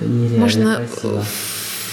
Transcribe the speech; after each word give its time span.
Это 0.00 0.08
нереально 0.08 0.38
Можно 0.38 0.76
красиво. 0.76 1.24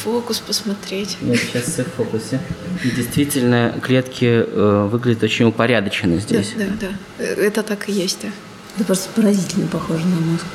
фокус 0.03 0.40
посмотреть. 0.40 1.17
Нет, 1.21 1.40
сейчас 1.40 1.63
все 1.66 1.83
в 1.83 1.88
фокусе. 1.93 2.39
И 2.83 2.89
действительно, 2.92 3.73
клетки 3.81 4.25
э, 4.46 4.88
выглядят 4.92 5.23
очень 5.23 5.46
упорядоченно 5.46 6.16
Да, 6.17 6.21
здесь. 6.21 6.53
да, 6.58 6.66
да. 6.79 6.87
Э, 7.19 7.24
Это 7.45 7.64
так 7.64 7.90
и 7.90 7.92
есть, 7.92 8.20
да. 8.21 8.29
Это 8.75 8.86
просто 8.86 9.09
поразительно 9.16 9.68
похоже 9.68 10.05
на 10.05 10.20
мозг. 10.20 10.45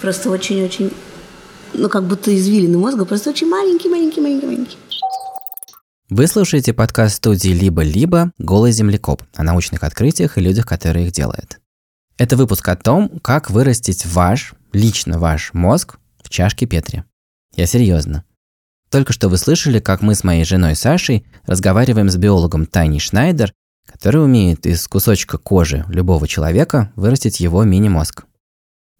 Просто 0.00 0.30
очень-очень, 0.30 0.92
ну 1.74 1.88
как 1.88 2.04
будто 2.04 2.34
извилины 2.36 2.76
мозга, 2.76 3.04
просто 3.04 3.30
очень 3.30 3.48
маленький, 3.48 3.88
маленький, 3.88 4.20
маленький, 4.20 4.46
маленький. 4.46 4.76
Вы 6.10 6.26
слушаете 6.26 6.74
подкаст 6.74 7.16
студии 7.16 7.50
«Либо-либо. 7.50 8.32
Голый 8.38 8.72
землекоп» 8.72 9.22
о 9.34 9.42
научных 9.42 9.82
открытиях 9.82 10.36
и 10.36 10.42
людях, 10.42 10.66
которые 10.66 11.06
их 11.06 11.12
делают. 11.12 11.58
Это 12.18 12.36
выпуск 12.36 12.68
о 12.68 12.76
том, 12.76 13.08
как 13.22 13.48
вырастить 13.50 14.04
ваш, 14.04 14.52
лично 14.74 15.18
ваш 15.18 15.54
мозг 15.54 15.96
в 16.32 16.34
чашке 16.34 16.64
Петри. 16.64 17.04
Я 17.54 17.66
серьезно. 17.66 18.24
Только 18.90 19.12
что 19.12 19.28
вы 19.28 19.36
слышали, 19.36 19.80
как 19.80 20.00
мы 20.00 20.14
с 20.14 20.24
моей 20.24 20.44
женой 20.44 20.74
Сашей 20.74 21.26
разговариваем 21.44 22.08
с 22.08 22.16
биологом 22.16 22.64
Таней 22.64 23.00
Шнайдер, 23.00 23.52
который 23.86 24.24
умеет 24.24 24.64
из 24.64 24.88
кусочка 24.88 25.36
кожи 25.36 25.84
любого 25.88 26.26
человека 26.26 26.90
вырастить 26.96 27.40
его 27.40 27.62
мини-мозг. 27.64 28.24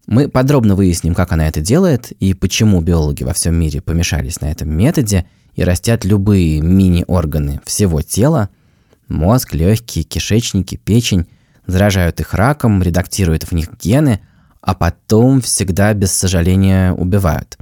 Мы 0.05 0.29
подробно 0.29 0.75
выясним, 0.75 1.15
как 1.15 1.31
она 1.31 1.47
это 1.47 1.59
делает 1.59 2.11
и 2.11 2.35
почему 2.35 2.81
биологи 2.81 3.23
во 3.23 3.33
всем 3.33 3.55
мире 3.55 3.81
помешались 3.81 4.39
на 4.39 4.51
этом 4.51 4.69
методе 4.69 5.25
и 5.55 5.63
растят 5.63 6.05
любые 6.05 6.61
мини-органы 6.61 7.61
всего 7.65 8.03
тела– 8.03 8.49
мозг, 9.07 9.55
легкие, 9.55 10.05
кишечники, 10.05 10.75
печень, 10.75 11.27
заражают 11.65 12.19
их 12.19 12.35
раком, 12.35 12.83
редактируют 12.83 13.43
в 13.43 13.53
них 13.53 13.69
гены, 13.81 14.19
а 14.63 14.73
потом 14.73 15.41
всегда 15.41 15.93
без 15.93 16.13
сожаления 16.13 16.93
убивают. 16.93 17.57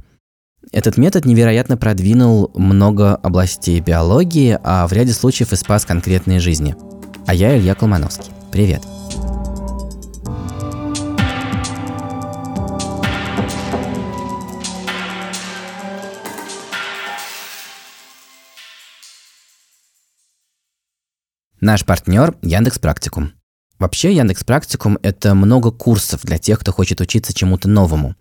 Этот 0.70 0.96
метод 0.96 1.24
невероятно 1.24 1.76
продвинул 1.76 2.52
много 2.54 3.16
областей 3.16 3.80
биологии, 3.80 4.58
а 4.62 4.86
в 4.86 4.92
ряде 4.92 5.12
случаев 5.12 5.52
и 5.52 5.56
спас 5.56 5.84
конкретные 5.84 6.38
жизни. 6.38 6.76
А 7.26 7.34
я 7.34 7.58
Илья 7.58 7.74
Колмановский. 7.74 8.32
Привет. 8.52 8.82
Наш 21.60 21.84
партнер 21.84 22.34
Яндекс 22.42 22.78
Практикум. 22.78 23.32
Вообще 23.82 24.14
Яндекс 24.14 24.44
Практикум– 24.44 24.96
это 25.02 25.34
много 25.34 25.72
курсов 25.72 26.20
для 26.22 26.38
тех, 26.38 26.60
кто 26.60 26.70
хочет 26.70 27.00
учиться 27.00 27.34
чему-то 27.34 27.68
новому. 27.68 28.14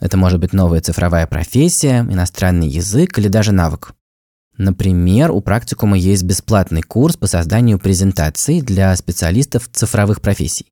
Это 0.00 0.16
может 0.16 0.40
быть 0.40 0.54
новая 0.54 0.80
цифровая 0.80 1.26
профессия, 1.26 1.98
иностранный 2.10 2.66
язык 2.66 3.18
или 3.18 3.28
даже 3.28 3.52
навык. 3.52 3.92
Например, 4.56 5.30
у 5.30 5.42
практикума 5.42 5.98
есть 5.98 6.22
бесплатный 6.22 6.80
курс 6.80 7.18
по 7.18 7.26
созданию 7.26 7.78
презентаций 7.78 8.62
для 8.62 8.96
специалистов 8.96 9.68
цифровых 9.70 10.22
профессий, 10.22 10.64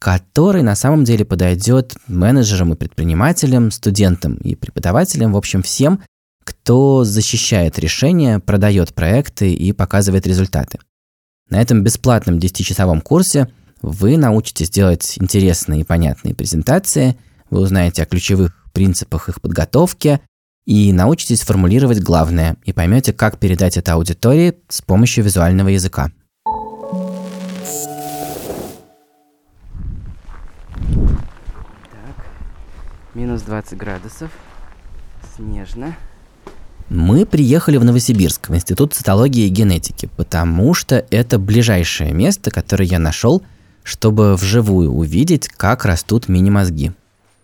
который 0.00 0.62
на 0.62 0.74
самом 0.74 1.04
деле 1.04 1.24
подойдет 1.24 1.94
менеджерам 2.08 2.72
и 2.72 2.76
предпринимателям, 2.76 3.70
студентам 3.70 4.34
и 4.38 4.56
преподавателям, 4.56 5.34
в 5.34 5.36
общем, 5.36 5.62
всем, 5.62 6.00
кто 6.42 7.04
защищает 7.04 7.78
решения, 7.78 8.40
продает 8.40 8.92
проекты 8.92 9.54
и 9.54 9.70
показывает 9.70 10.26
результаты. 10.26 10.80
На 11.48 11.62
этом 11.62 11.84
бесплатном 11.84 12.38
10-часовом 12.38 13.00
курсе 13.00 13.46
вы 13.84 14.16
научитесь 14.16 14.70
делать 14.70 15.18
интересные 15.20 15.82
и 15.82 15.84
понятные 15.84 16.34
презентации, 16.34 17.18
вы 17.50 17.60
узнаете 17.60 18.02
о 18.02 18.06
ключевых 18.06 18.52
принципах 18.72 19.28
их 19.28 19.42
подготовки 19.42 20.20
и 20.64 20.90
научитесь 20.92 21.42
формулировать 21.42 22.02
главное 22.02 22.56
и 22.64 22.72
поймете, 22.72 23.12
как 23.12 23.38
передать 23.38 23.76
это 23.76 23.92
аудитории 23.92 24.54
с 24.68 24.80
помощью 24.80 25.22
визуального 25.22 25.68
языка. 25.68 26.10
Так, 31.92 32.26
минус 33.12 33.42
20 33.42 33.76
градусов. 33.76 34.30
Снежно. 35.36 35.94
Мы 36.88 37.26
приехали 37.26 37.76
в 37.76 37.84
Новосибирск, 37.84 38.48
в 38.48 38.54
Институт 38.54 38.94
цитологии 38.94 39.46
и 39.46 39.50
генетики, 39.50 40.08
потому 40.16 40.72
что 40.72 41.04
это 41.10 41.38
ближайшее 41.38 42.12
место, 42.12 42.50
которое 42.50 42.86
я 42.86 42.98
нашел, 42.98 43.42
чтобы 43.84 44.34
вживую 44.34 44.90
увидеть, 44.90 45.48
как 45.48 45.84
растут 45.84 46.28
мини-мозги. 46.28 46.92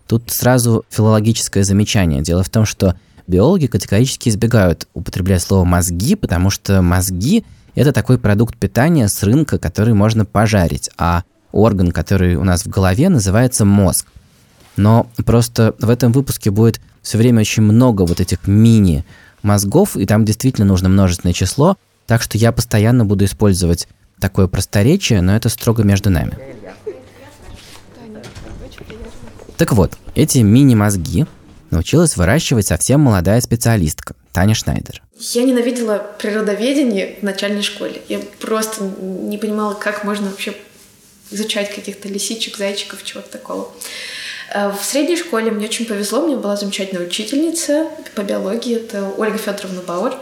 Тут 0.09 0.25
сразу 0.31 0.85
филологическое 0.91 1.63
замечание. 1.63 2.23
Дело 2.23 2.43
в 2.43 2.49
том, 2.49 2.65
что 2.65 2.97
биологи 3.29 3.67
категорически 3.67 4.29
избегают 4.29 4.89
употреблять 4.95 5.43
слово 5.43 5.65
«мозги», 5.65 6.17
потому 6.17 6.51
что 6.51 6.83
мозги– 6.83 7.45
это 7.77 7.93
такой 7.93 8.19
продукт 8.19 8.57
питания 8.57 9.07
с 9.07 9.23
рынка, 9.23 9.59
который 9.59 9.95
можно 9.95 10.25
пожарить, 10.25 10.91
а 10.99 11.23
орган, 11.53 11.93
который 11.93 12.35
у 12.35 12.43
нас 12.43 12.65
в 12.65 12.69
голове, 12.69 13.09
называется 13.09 13.65
мозг. 13.65 14.07
Но 14.77 15.09
просто 15.25 15.75
в 15.79 15.91
этом 15.91 16.11
выпуске 16.11 16.51
будет 16.51 16.81
все 17.03 17.19
время 17.19 17.41
очень 17.41 17.63
много 17.63 18.03
вот 18.03 18.19
этих 18.19 18.47
мини 18.47 19.05
мозгов, 19.43 19.97
и 19.97 20.07
там 20.07 20.25
действительно 20.25 20.67
нужно 20.67 20.89
множественное 20.89 21.35
число, 21.35 21.77
так 22.07 22.23
что 22.23 22.39
я 22.39 22.51
постоянно 22.51 23.05
буду 23.05 23.25
использовать 23.27 23.87
такое 24.21 24.47
просторечие, 24.47 25.21
но 25.23 25.35
это 25.35 25.49
строго 25.49 25.83
между 25.83 26.11
нами. 26.11 26.39
Так 29.57 29.73
вот, 29.73 29.93
эти 30.15 30.39
мини-мозги 30.39 31.27
научилась 31.71 32.17
выращивать 32.17 32.67
совсем 32.67 33.01
молодая 33.01 33.41
специалистка 33.41 34.15
Таня 34.33 34.55
Шнайдер. 34.55 35.03
Я 35.19 35.45
ненавидела 35.45 35.99
природоведение 36.19 37.17
в 37.21 37.23
начальной 37.23 37.63
школе. 37.63 38.01
Я 38.09 38.21
просто 38.41 38.85
не 38.85 39.39
понимала, 39.39 39.75
как 39.75 40.05
можно 40.05 40.31
вообще 40.31 40.55
изучать 41.31 41.75
каких-то 41.75 42.09
лисичек, 42.09 42.57
зайчиков, 42.57 43.05
чего-то 43.05 43.31
такого. 43.31 43.71
Э, 44.53 44.71
В 44.71 44.85
средней 44.85 45.17
школе 45.17 45.51
мне 45.51 45.67
очень 45.67 45.85
повезло, 45.85 46.27
меня 46.27 46.39
была 46.39 46.57
замечательная 46.57 47.07
учительница 47.07 47.89
по 48.15 48.23
биологии, 48.23 48.77
это 48.77 49.13
Ольга 49.17 49.39
Федоровна 49.39 49.83
Бауэр. 49.83 50.17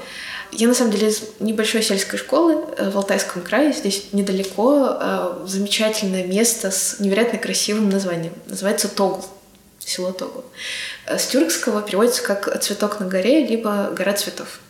Я 0.52 0.66
на 0.66 0.74
самом 0.74 0.92
деле 0.92 1.08
из 1.08 1.22
небольшой 1.40 1.82
сельской 1.82 2.18
школы 2.18 2.64
э, 2.76 2.90
в 2.90 2.96
Алтайском 2.96 3.42
крае, 3.42 3.72
здесь 3.72 4.12
недалеко, 4.12 4.96
э, 4.98 5.44
замечательное 5.46 6.24
место 6.24 6.70
с 6.70 7.00
невероятно 7.00 7.38
красивым 7.38 7.90
названием. 7.90 8.32
Называется 8.46 8.88
Тогл, 8.88 9.24
село 9.78 10.12
Тогл. 10.12 10.44
Э, 11.06 11.18
С 11.18 11.26
тюркского 11.26 11.82
переводится 11.82 12.22
как 12.22 12.60
«цветок 12.62 12.98
на 12.98 13.06
горе», 13.06 13.46
либо 13.46 13.90
«гора 13.94 14.14
цветов». 14.14 14.60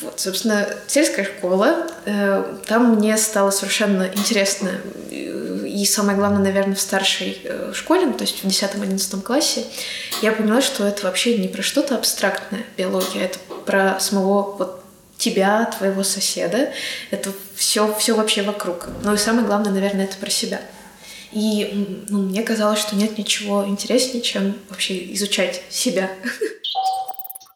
Вот, 0.00 0.18
собственно, 0.18 0.68
сельская 0.88 1.22
школа, 1.22 1.86
там 2.66 2.96
мне 2.96 3.16
стало 3.16 3.52
совершенно 3.52 4.10
интересно. 4.12 4.72
И 5.12 5.86
самое 5.86 6.18
главное, 6.18 6.42
наверное, 6.42 6.74
в 6.74 6.80
старшей 6.80 7.40
школе, 7.72 8.06
ну, 8.06 8.14
то 8.14 8.22
есть 8.22 8.42
в 8.42 8.46
10-11 8.48 9.22
классе, 9.22 9.64
я 10.22 10.32
поняла, 10.32 10.60
что 10.60 10.84
это 10.84 11.04
вообще 11.04 11.38
не 11.38 11.46
про 11.46 11.62
что-то 11.62 11.94
абстрактное 11.94 12.64
биология, 12.76 13.26
это 13.26 13.38
про 13.66 13.98
самого 14.00 14.56
вот 14.56 14.84
тебя, 15.18 15.64
твоего 15.76 16.02
соседа, 16.02 16.70
это 17.10 17.32
все, 17.54 17.94
все 17.98 18.14
вообще 18.16 18.42
вокруг. 18.42 18.88
Ну 19.02 19.14
и 19.14 19.16
самое 19.16 19.46
главное, 19.46 19.72
наверное, 19.72 20.04
это 20.04 20.16
про 20.16 20.30
себя. 20.30 20.60
И 21.32 22.04
ну, 22.08 22.22
мне 22.22 22.42
казалось, 22.42 22.78
что 22.78 22.96
нет 22.96 23.18
ничего 23.18 23.66
интереснее, 23.66 24.22
чем 24.22 24.54
вообще 24.70 25.12
изучать 25.14 25.62
себя. 25.70 26.10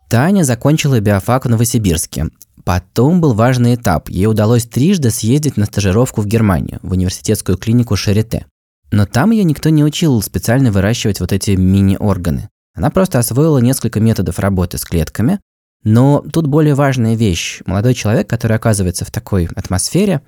Таня 0.08 0.42
закончила 0.42 1.00
биофак 1.00 1.44
в 1.44 1.48
Новосибирске. 1.48 2.26
Потом 2.64 3.20
был 3.20 3.32
важный 3.32 3.76
этап. 3.76 4.08
Ей 4.08 4.26
удалось 4.26 4.66
трижды 4.66 5.10
съездить 5.10 5.56
на 5.56 5.66
стажировку 5.66 6.20
в 6.20 6.26
Германию, 6.26 6.78
в 6.82 6.92
университетскую 6.92 7.56
клинику 7.56 7.96
Шарите. 7.96 8.46
Но 8.90 9.06
там 9.06 9.30
ее 9.30 9.44
никто 9.44 9.68
не 9.68 9.84
учил 9.84 10.20
специально 10.20 10.72
выращивать 10.72 11.20
вот 11.20 11.32
эти 11.32 11.52
мини-органы. 11.52 12.48
Она 12.74 12.90
просто 12.90 13.18
освоила 13.18 13.58
несколько 13.58 14.00
методов 14.00 14.38
работы 14.38 14.78
с 14.78 14.84
клетками. 14.84 15.40
Но 15.82 16.22
тут 16.32 16.46
более 16.46 16.74
важная 16.74 17.14
вещь. 17.14 17.62
Молодой 17.64 17.94
человек, 17.94 18.28
который 18.28 18.56
оказывается 18.56 19.04
в 19.04 19.10
такой 19.10 19.46
атмосфере, 19.56 20.20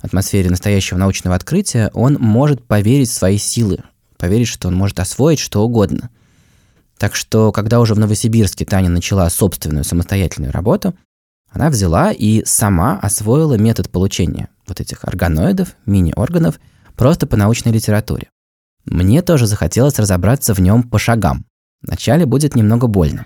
атмосфере 0.00 0.50
настоящего 0.50 0.98
научного 0.98 1.36
открытия, 1.36 1.90
он 1.94 2.14
может 2.14 2.64
поверить 2.64 3.08
в 3.08 3.14
свои 3.14 3.38
силы, 3.38 3.78
поверить, 4.16 4.48
что 4.48 4.68
он 4.68 4.74
может 4.74 4.98
освоить 4.98 5.38
что 5.38 5.62
угодно. 5.62 6.10
Так 6.98 7.14
что, 7.14 7.52
когда 7.52 7.78
уже 7.78 7.94
в 7.94 7.98
Новосибирске 7.98 8.64
Таня 8.64 8.88
начала 8.88 9.30
собственную 9.30 9.84
самостоятельную 9.84 10.52
работу, 10.52 10.94
она 11.50 11.70
взяла 11.70 12.10
и 12.12 12.44
сама 12.44 12.98
освоила 12.98 13.54
метод 13.54 13.88
получения 13.90 14.48
вот 14.66 14.80
этих 14.80 15.04
органоидов, 15.04 15.76
мини-органов, 15.86 16.60
просто 16.96 17.26
по 17.26 17.36
научной 17.36 17.72
литературе. 17.72 18.28
Мне 18.84 19.22
тоже 19.22 19.46
захотелось 19.46 19.98
разобраться 19.98 20.54
в 20.54 20.58
нем 20.58 20.82
по 20.82 20.98
шагам. 20.98 21.44
Вначале 21.82 22.26
будет 22.26 22.56
немного 22.56 22.88
больно. 22.88 23.24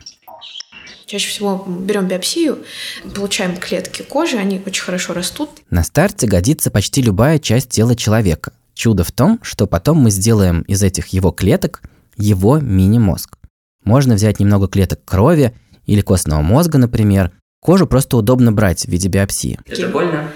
Чаще 1.12 1.28
всего 1.28 1.62
берем 1.68 2.08
биопсию, 2.08 2.64
получаем 3.14 3.58
клетки 3.58 4.00
кожи, 4.00 4.38
они 4.38 4.62
очень 4.64 4.82
хорошо 4.82 5.12
растут. 5.12 5.50
На 5.68 5.84
старте 5.84 6.26
годится 6.26 6.70
почти 6.70 7.02
любая 7.02 7.38
часть 7.38 7.68
тела 7.68 7.94
человека. 7.94 8.54
Чудо 8.72 9.04
в 9.04 9.12
том, 9.12 9.38
что 9.42 9.66
потом 9.66 9.98
мы 9.98 10.10
сделаем 10.10 10.62
из 10.62 10.82
этих 10.82 11.08
его 11.08 11.30
клеток 11.30 11.82
его 12.16 12.60
мини-мозг. 12.60 13.36
Можно 13.84 14.14
взять 14.14 14.40
немного 14.40 14.68
клеток 14.68 15.04
крови 15.04 15.52
или 15.84 16.00
костного 16.00 16.40
мозга, 16.40 16.78
например. 16.78 17.30
Кожу 17.60 17.86
просто 17.86 18.16
удобно 18.16 18.50
брать 18.50 18.86
в 18.86 18.88
виде 18.88 19.10
биопсии. 19.10 19.58
Это 19.66 19.88
больно? 19.88 20.30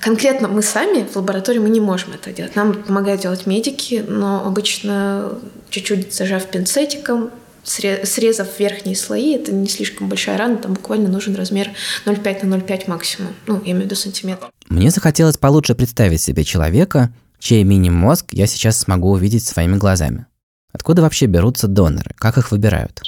Конкретно 0.00 0.48
мы 0.48 0.60
сами 0.60 1.08
в 1.10 1.16
лаборатории 1.16 1.60
мы 1.60 1.70
не 1.70 1.80
можем 1.80 2.12
это 2.12 2.30
делать. 2.30 2.56
Нам 2.56 2.74
помогают 2.74 3.22
делать 3.22 3.46
медики, 3.46 4.04
но 4.06 4.44
обычно 4.46 5.38
чуть-чуть 5.70 6.12
зажав 6.12 6.44
пинцетиком, 6.50 7.30
срезав 7.64 8.48
верхние 8.58 8.96
слои, 8.96 9.34
это 9.34 9.52
не 9.52 9.68
слишком 9.68 10.08
большая 10.08 10.38
рана, 10.38 10.58
там 10.58 10.74
буквально 10.74 11.08
нужен 11.08 11.34
размер 11.34 11.70
0,5 12.06 12.46
на 12.46 12.54
0,5 12.56 12.88
максимум. 12.88 13.34
Ну, 13.46 13.56
я 13.64 13.72
имею 13.72 13.82
в 13.82 13.84
виду 13.84 13.96
сантиметр. 13.96 14.50
Мне 14.68 14.90
захотелось 14.90 15.36
получше 15.36 15.74
представить 15.74 16.22
себе 16.22 16.44
человека, 16.44 17.12
чей 17.38 17.64
мини-мозг 17.64 18.26
я 18.32 18.46
сейчас 18.46 18.78
смогу 18.78 19.10
увидеть 19.10 19.44
своими 19.44 19.76
глазами. 19.76 20.26
Откуда 20.72 21.02
вообще 21.02 21.26
берутся 21.26 21.68
доноры? 21.68 22.10
Как 22.16 22.36
их 22.36 22.50
выбирают? 22.50 23.00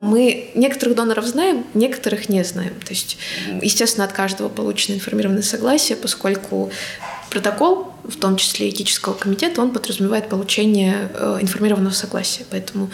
Мы 0.00 0.50
некоторых 0.56 0.96
доноров 0.96 1.24
знаем, 1.26 1.64
некоторых 1.74 2.28
не 2.28 2.42
знаем. 2.42 2.74
То 2.84 2.90
есть, 2.90 3.18
естественно, 3.60 4.04
от 4.04 4.12
каждого 4.12 4.48
получено 4.48 4.96
информированное 4.96 5.42
согласие, 5.42 5.96
поскольку 5.96 6.72
протокол, 7.30 7.92
в 8.02 8.16
том 8.16 8.36
числе 8.36 8.68
этического 8.68 9.14
комитета, 9.14 9.62
он 9.62 9.70
подразумевает 9.70 10.28
получение 10.28 11.08
э, 11.14 11.38
информированного 11.40 11.92
согласия. 11.92 12.44
Поэтому 12.50 12.90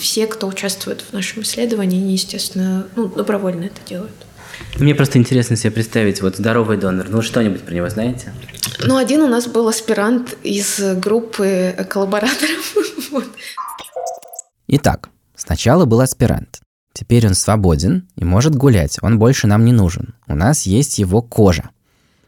все, 0.00 0.26
кто 0.26 0.48
участвует 0.48 1.02
в 1.02 1.12
нашем 1.12 1.42
исследовании, 1.42 2.00
они, 2.00 2.12
естественно, 2.12 2.86
ну, 2.96 3.08
добровольно 3.08 3.64
это 3.64 3.80
делают. 3.86 4.12
Мне 4.78 4.94
просто 4.94 5.18
интересно 5.18 5.56
себе 5.56 5.70
представить, 5.70 6.22
вот 6.22 6.36
здоровый 6.36 6.76
донор, 6.76 7.08
ну 7.08 7.22
что-нибудь 7.22 7.62
про 7.62 7.74
него 7.74 7.88
знаете? 7.88 8.32
Ну, 8.80 8.96
один 8.96 9.22
у 9.22 9.28
нас 9.28 9.46
был 9.46 9.68
аспирант 9.68 10.36
из 10.42 10.80
группы 10.96 11.74
коллабораторов. 11.88 12.76
Итак, 14.68 15.10
Сначала 15.40 15.86
был 15.86 16.02
аспирант. 16.02 16.60
Теперь 16.92 17.26
он 17.26 17.34
свободен 17.34 18.06
и 18.14 18.24
может 18.24 18.54
гулять, 18.54 18.98
он 19.00 19.18
больше 19.18 19.46
нам 19.46 19.64
не 19.64 19.72
нужен. 19.72 20.14
У 20.26 20.34
нас 20.34 20.66
есть 20.66 20.98
его 20.98 21.22
кожа. 21.22 21.70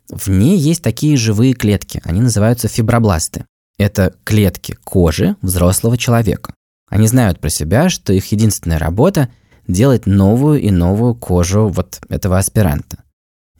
В 0.08 0.28
ней 0.28 0.56
есть 0.56 0.82
такие 0.82 1.18
живые 1.18 1.52
клетки, 1.52 2.00
они 2.04 2.22
называются 2.22 2.68
фибробласты. 2.68 3.44
Это 3.76 4.14
клетки 4.24 4.78
кожи 4.82 5.36
взрослого 5.42 5.98
человека. 5.98 6.54
Они 6.92 7.06
знают 7.06 7.40
про 7.40 7.48
себя, 7.48 7.88
что 7.88 8.12
их 8.12 8.30
единственная 8.32 8.78
работа– 8.78 9.30
делать 9.66 10.04
новую 10.04 10.60
и 10.60 10.70
новую 10.70 11.14
кожу 11.14 11.68
вот 11.68 11.98
этого 12.10 12.36
аспиранта. 12.36 12.98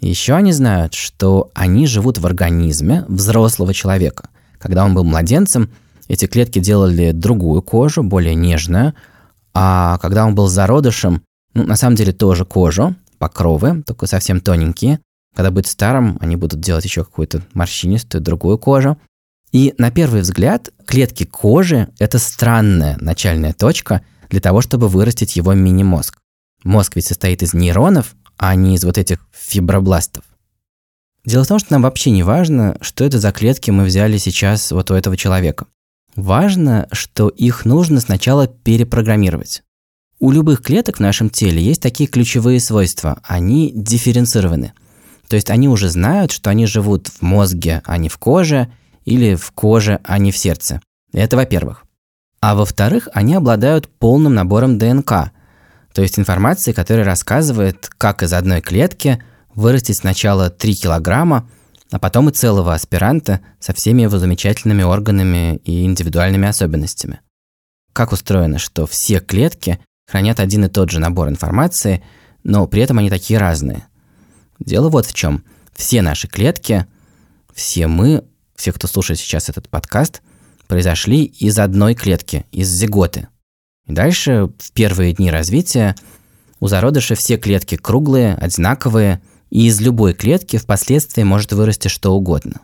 Еще 0.01 0.35
они 0.35 0.53
знают, 0.53 0.93
что 0.93 1.51
они 1.55 1.87
живут 1.87 2.19
в 2.19 2.27
организме 2.27 3.07
взрослого 3.09 3.73
человека. 3.73 4.29
Когда 4.59 4.85
он 4.85 4.93
был 4.93 5.05
младенцем, 5.05 5.71
эти 6.09 6.27
клетки 6.27 6.59
делали 6.59 7.13
другую 7.13 7.63
кожу, 7.63 8.03
более 8.03 8.35
нежную, 8.35 8.93
а 9.55 9.97
когда 10.03 10.27
он 10.27 10.35
был 10.35 10.49
зародышем, 10.49 11.23
ну, 11.55 11.65
на 11.65 11.77
самом 11.77 11.97
деле 11.97 12.13
тоже 12.13 12.45
кожу, 12.45 12.97
покровы, 13.17 13.83
только 13.87 14.07
совсем 14.07 14.43
тоненькие. 14.43 15.01
Когда 15.35 15.51
будет 15.51 15.69
старым, 15.69 16.19
они 16.21 16.37
будут 16.37 16.61
делать 16.61 16.85
еще 16.85 17.03
какую-то 17.03 17.41
морщинистую 17.55 18.21
другую 18.21 18.59
кожу. 18.59 18.99
И 19.53 19.75
на 19.77 19.91
первый 19.91 20.23
взгляд 20.23 20.71
клетки 20.87 21.25
кожи– 21.25 21.89
это 21.99 22.19
странная 22.19 22.97
начальная 23.01 23.53
точка 23.53 24.03
для 24.31 24.41
того, 24.41 24.63
чтобы 24.63 24.89
вырастить 24.89 25.37
его 25.37 25.53
мини-мозг. 25.53 26.19
Мозг 26.65 26.97
ведь 26.97 27.07
состоит 27.07 27.43
из 27.43 27.53
нейронов, 27.53 28.17
а 28.39 28.55
не 28.55 28.75
из 28.75 28.85
вот 28.85 28.97
этих 28.97 29.27
фибробластов. 29.31 30.25
Дело 31.25 31.45
в 31.45 31.49
том, 31.49 31.59
что 31.59 31.73
нам 31.73 31.83
вообще 31.83 32.11
не 32.11 32.23
важно, 32.23 32.77
что 32.81 33.05
это 33.05 33.21
за 33.21 33.31
клетки 33.31 33.71
мы 33.71 33.85
взяли 33.85 34.17
сейчас 34.17 34.73
вот 34.73 34.91
у 34.91 34.95
этого 34.95 35.17
человека. 35.17 35.67
Важно, 36.17 36.89
что 36.91 37.29
их 37.29 37.65
нужно 37.65 38.01
сначала 38.01 38.47
перепрограммировать. 38.47 39.63
У 40.19 40.31
любых 40.31 40.63
клеток 40.63 40.97
в 40.97 41.01
нашем 41.01 41.31
теле 41.31 41.63
есть 41.63 41.83
такие 41.83 42.09
ключевые 42.09 42.61
свойства. 42.61 43.21
Они 43.25 43.73
дифференцированы. 43.75 44.73
То 45.29 45.37
есть 45.37 45.51
они 45.51 45.69
уже 45.69 45.89
знают, 45.89 46.33
что 46.33 46.51
они 46.51 46.67
живут 46.67 47.09
в 47.09 47.23
мозге, 47.23 47.83
а 47.85 47.97
не 47.99 48.09
в 48.09 48.19
коже, 48.19 48.71
или 49.05 49.35
в 49.35 49.51
коже, 49.53 50.01
а 50.05 50.19
не 50.19 50.33
в 50.33 50.37
сердце. 50.37 50.81
Это 51.13 51.37
во-первых. 51.37 51.85
А 52.41 52.55
во-вторых, 52.55 53.09
они 53.13 53.35
обладают 53.35 53.89
полным 53.89 54.35
набором 54.35 54.79
ДНК, 54.79 55.31
то 55.93 56.03
есть 56.03 56.19
информации, 56.19 56.73
которая 56.73 57.05
рассказывает, 57.05 57.91
как 57.99 58.23
из 58.23 58.33
одной 58.33 58.61
клетки 58.61 59.23
вырастить 59.55 59.99
сначала 59.99 60.51
3 60.51 60.75
килограмма, 60.75 61.49
а 61.91 61.99
потом 61.99 62.31
и 62.31 62.33
целого 62.33 62.73
аспиранта 62.73 63.41
со 63.61 63.75
всеми 63.75 64.03
его 64.03 64.19
замечательными 64.19 64.83
органами 64.83 65.57
и 65.65 65.85
индивидуальными 65.85 66.49
особенностями. 66.49 67.21
Как 67.93 68.13
устроено, 68.13 68.59
что 68.59 68.87
все 68.87 69.21
клетки 69.21 69.79
хранят 70.07 70.41
один 70.41 70.65
и 70.65 70.69
тот 70.69 70.91
же 70.91 70.99
набор 70.99 71.29
информации, 71.29 72.03
но 72.43 72.67
при 72.67 72.83
этом 72.83 72.99
они 72.99 73.11
такие 73.11 73.39
разные. 73.39 73.87
Дело 74.59 74.89
вот 74.89 75.05
в 75.05 75.13
чем. 75.13 75.45
Все 75.75 76.01
наши 76.01 76.29
клетки, 76.29 76.87
все 77.53 77.87
мы, 77.87 78.25
все, 78.55 78.73
кто 78.73 78.87
слушает 78.87 79.19
сейчас 79.19 79.49
этот 79.49 79.69
подкаст, 79.69 80.23
произошли 80.69 81.25
из 81.25 81.59
одной 81.59 81.95
клетки, 81.95 82.47
из 82.53 82.69
зиготы. 82.69 83.29
И 83.87 83.93
дальше, 83.93 84.51
в 84.59 84.73
первые 84.73 85.13
дни 85.13 85.31
развития, 85.31 85.97
у 86.61 86.69
зародыша 86.69 87.15
все 87.15 87.37
клетки 87.37 87.77
круглые, 87.77 88.35
одинаковые– 88.35 89.21
и 89.53 89.67
из 89.67 89.83
любой 89.83 90.15
клетки 90.15 90.57
впоследствии 90.57 91.23
может 91.23 91.53
вырасти 91.53 91.89
что 91.89 92.13
угодно. 92.15 92.63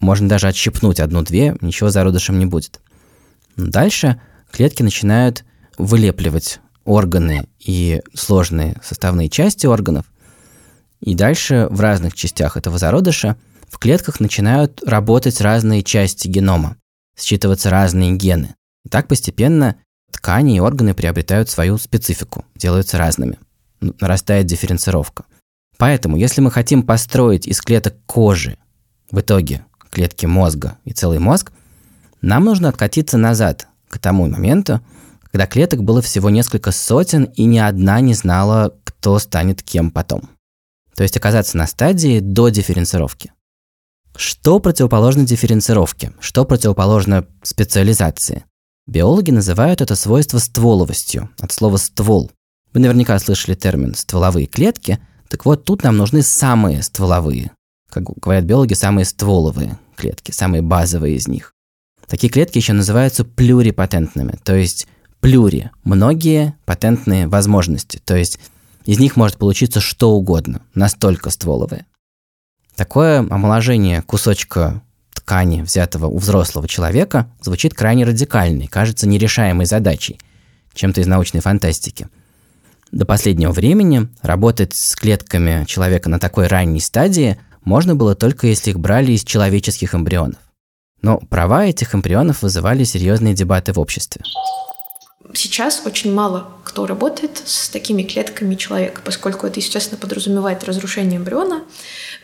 Можно 0.00 0.28
даже 0.28 0.48
отщипнуть 0.48 1.00
одну-две, 1.00 1.56
ничего 1.62 1.88
зародышем 1.88 2.38
не 2.38 2.44
будет. 2.44 2.82
Дальше 3.56 4.20
клетки 4.52 4.82
начинают 4.82 5.46
вылепливать 5.78 6.60
органы 6.84 7.48
и 7.58 8.02
сложные 8.12 8.76
составные 8.84 9.30
части 9.30 9.66
органов. 9.66 10.04
И 11.00 11.14
дальше 11.14 11.68
в 11.70 11.80
разных 11.80 12.12
частях 12.12 12.58
этого 12.58 12.76
зародыша 12.76 13.36
в 13.68 13.78
клетках 13.78 14.20
начинают 14.20 14.82
работать 14.84 15.40
разные 15.40 15.82
части 15.82 16.28
генома, 16.28 16.76
считываться 17.18 17.70
разные 17.70 18.12
гены. 18.12 18.54
И 18.84 18.88
так 18.88 19.08
постепенно 19.08 19.76
ткани 20.10 20.56
и 20.56 20.60
органы 20.60 20.94
приобретают 20.94 21.50
свою 21.50 21.78
специфику, 21.78 22.44
делаются 22.54 22.98
разными. 22.98 23.38
Нарастает 23.80 24.46
дифференцировка– 24.46 25.24
Поэтому, 25.76 26.16
если 26.16 26.40
мы 26.40 26.50
хотим 26.50 26.82
построить 26.82 27.46
из 27.46 27.60
клеток 27.60 27.94
кожи, 28.06 28.58
в 29.10 29.20
итоге 29.20 29.64
клетки 29.90 30.26
мозга 30.26 30.78
и 30.84 30.92
целый 30.92 31.18
мозг, 31.18 31.52
нам 32.22 32.44
нужно 32.44 32.68
откатиться 32.68 33.18
назад, 33.18 33.68
к 33.88 33.98
тому 33.98 34.28
моменту, 34.28 34.80
когда 35.30 35.46
клеток 35.46 35.82
было 35.82 36.02
всего 36.02 36.30
несколько 36.30 36.72
сотен, 36.72 37.24
и 37.24 37.44
ни 37.44 37.58
одна 37.58 38.00
не 38.00 38.14
знала, 38.14 38.74
кто 38.84 39.18
станет 39.18 39.62
кем 39.62 39.90
потом. 39.90 40.30
То 40.94 41.02
есть 41.02 41.16
оказаться 41.16 41.58
на 41.58 41.66
стадии 41.66 42.20
до 42.20 42.48
дифференцировки. 42.48 43.32
Что 44.16 44.58
противоположно 44.60 45.26
дифференцировке? 45.26 46.12
Что 46.20 46.44
противоположно 46.44 47.26
специализации? 47.42 48.44
Биологи 48.86 49.30
называют 49.30 49.80
это 49.80 49.96
свойство 49.96 50.38
стволовостью, 50.38 51.30
от 51.38 51.52
слова 51.52 51.76
«ствол». 51.76 52.30
Вы 52.72 52.80
наверняка 52.80 53.18
слышали 53.18 53.54
термин 53.54 53.94
«стволовые 53.94 54.46
клетки», 54.46 55.00
так 55.28 55.44
вот, 55.44 55.64
тут 55.64 55.82
нам 55.82 55.96
нужны 55.96 56.22
самые 56.22 56.82
стволовые, 56.82 57.50
как 57.90 58.04
говорят 58.04 58.44
биологи, 58.44 58.74
самые 58.74 59.04
стволовые 59.04 59.78
клетки, 59.96 60.30
самые 60.30 60.62
базовые 60.62 61.16
из 61.16 61.26
них. 61.26 61.52
Такие 62.06 62.30
клетки 62.30 62.58
еще 62.58 62.72
называются 62.72 63.24
плюрипатентными, 63.24 64.38
то 64.44 64.54
есть 64.54 64.86
плюри– 65.20 65.70
многие 65.84 66.54
патентные 66.64 67.26
возможности, 67.26 68.00
то 68.04 68.14
есть 68.14 68.38
из 68.84 69.00
них 69.00 69.16
может 69.16 69.36
получиться 69.36 69.80
что 69.80 70.12
угодно, 70.12 70.62
настолько 70.74 71.30
стволовые. 71.30 71.86
Такое 72.76 73.20
омоложение 73.20 74.02
кусочка 74.02 74.82
ткани, 75.14 75.62
взятого 75.62 76.06
у 76.06 76.18
взрослого 76.18 76.68
человека, 76.68 77.28
звучит 77.40 77.74
крайне 77.74 78.04
радикально 78.04 78.62
и 78.62 78.68
кажется 78.68 79.08
нерешаемой 79.08 79.66
задачей, 79.66 80.20
чем-то 80.74 81.00
из 81.00 81.06
научной 81.06 81.40
фантастики– 81.40 82.08
до 82.92 83.04
последнего 83.04 83.52
времени 83.52 84.08
работать 84.22 84.74
с 84.74 84.94
клетками 84.94 85.64
человека 85.66 86.08
на 86.08 86.18
такой 86.18 86.46
ранней 86.46 86.80
стадии 86.80 87.38
можно 87.64 87.96
было 87.96 88.14
только 88.14 88.46
если 88.46 88.70
их 88.70 88.78
брали 88.78 89.12
из 89.12 89.24
человеческих 89.24 89.94
эмбрионов. 89.94 90.38
Но 91.02 91.18
права 91.18 91.66
этих 91.66 91.94
эмбрионов 91.94 92.42
вызывали 92.42 92.84
серьезные 92.84 93.34
дебаты 93.34 93.72
в 93.72 93.80
обществе. 93.80 94.22
Сейчас 95.34 95.82
очень 95.84 96.12
мало 96.12 96.56
кто 96.76 96.84
работает 96.84 97.40
с 97.44 97.70
такими 97.70 98.02
клетками 98.02 98.54
человека, 98.54 99.00
поскольку 99.02 99.46
это, 99.46 99.60
естественно, 99.60 99.98
подразумевает 99.98 100.62
разрушение 100.64 101.18
эмбриона. 101.18 101.62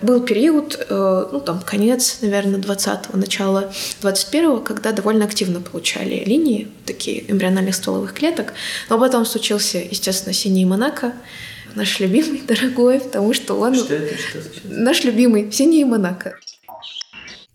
Был 0.02 0.20
период, 0.20 0.84
э, 0.90 1.28
ну 1.32 1.40
там 1.40 1.62
конец, 1.62 2.18
наверное, 2.20 2.60
20-го, 2.60 3.16
начало 3.16 3.72
21-го, 4.02 4.60
когда 4.60 4.92
довольно 4.92 5.24
активно 5.24 5.60
получали 5.60 6.22
линии, 6.26 6.68
такие 6.84 7.30
эмбриональных 7.30 7.74
стволовых 7.74 8.12
клеток. 8.12 8.52
Но 8.90 8.98
потом 8.98 9.24
случился, 9.24 9.78
естественно, 9.78 10.34
синий 10.34 10.66
Монако, 10.66 11.14
наш 11.74 11.98
любимый, 12.00 12.42
дорогой, 12.46 13.00
потому 13.00 13.32
что 13.32 13.54
он... 13.54 13.74
Что 13.74 13.94
это? 13.94 14.18
Что 14.18 14.40
Наш 14.64 15.04
любимый, 15.04 15.50
синий 15.50 15.84
Монако. 15.84 16.34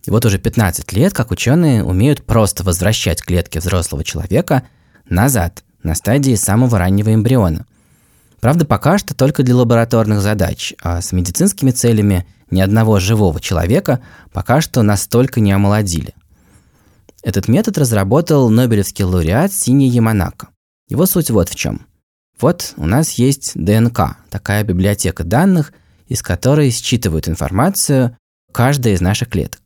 И 0.05 0.09
вот 0.09 0.25
уже 0.25 0.39
15 0.39 0.93
лет, 0.93 1.13
как 1.13 1.31
ученые 1.31 1.83
умеют 1.83 2.23
просто 2.23 2.63
возвращать 2.63 3.21
клетки 3.21 3.57
взрослого 3.59 4.03
человека 4.03 4.63
назад, 5.09 5.63
на 5.83 5.95
стадии 5.95 6.35
самого 6.35 6.79
раннего 6.79 7.13
эмбриона. 7.13 7.65
Правда, 8.39 8.65
пока 8.65 8.97
что 8.97 9.15
только 9.15 9.43
для 9.43 9.55
лабораторных 9.55 10.21
задач, 10.21 10.73
а 10.81 11.01
с 11.01 11.11
медицинскими 11.11 11.71
целями 11.71 12.25
ни 12.51 12.61
одного 12.61 12.99
живого 12.99 13.39
человека 13.39 13.99
пока 14.31 14.61
что 14.61 14.83
настолько 14.83 15.39
не 15.39 15.51
омолодили. 15.51 16.13
Этот 17.23 17.47
метод 17.47 17.77
разработал 17.77 18.49
Нобелевский 18.49 19.03
лауреат 19.03 19.51
Синия 19.51 19.89
Яманака. 19.89 20.49
Его 20.87 21.05
суть 21.05 21.29
вот 21.29 21.49
в 21.49 21.55
чем. 21.55 21.81
Вот 22.39 22.73
у 22.77 22.85
нас 22.85 23.13
есть 23.13 23.51
ДНК, 23.55 24.17
такая 24.29 24.63
библиотека 24.63 25.23
данных, 25.23 25.73
из 26.07 26.21
которой 26.21 26.69
считывают 26.69 27.27
информацию 27.27 28.15
каждая 28.51 28.93
из 28.93 29.01
наших 29.01 29.29
клеток. 29.29 29.61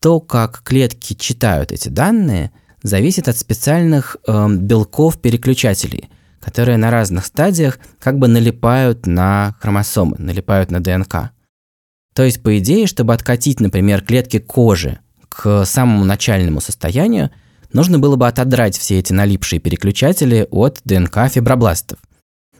То, 0.00 0.20
как 0.20 0.62
клетки 0.62 1.14
читают 1.14 1.72
эти 1.72 1.88
данные, 1.88 2.50
зависит 2.86 3.28
от 3.28 3.36
специальных 3.36 4.16
э, 4.26 4.48
белков-переключателей, 4.48 6.08
которые 6.40 6.78
на 6.78 6.90
разных 6.90 7.26
стадиях 7.26 7.78
как 7.98 8.18
бы 8.18 8.28
налипают 8.28 9.06
на 9.06 9.56
хромосомы, 9.60 10.16
налипают 10.18 10.70
на 10.70 10.80
ДНК. 10.80 11.30
То 12.14 12.22
есть, 12.22 12.42
по 12.42 12.58
идее, 12.58 12.86
чтобы 12.86 13.12
откатить, 13.12 13.60
например, 13.60 14.02
клетки 14.02 14.38
кожи 14.38 14.98
к 15.28 15.64
самому 15.64 16.04
начальному 16.04 16.60
состоянию, 16.60 17.30
нужно 17.72 17.98
было 17.98 18.16
бы 18.16 18.26
отодрать 18.26 18.78
все 18.78 18.98
эти 18.98 19.12
налипшие 19.12 19.60
переключатели 19.60 20.46
от 20.50 20.80
ДНК 20.84 21.28
фибробластов. 21.28 21.98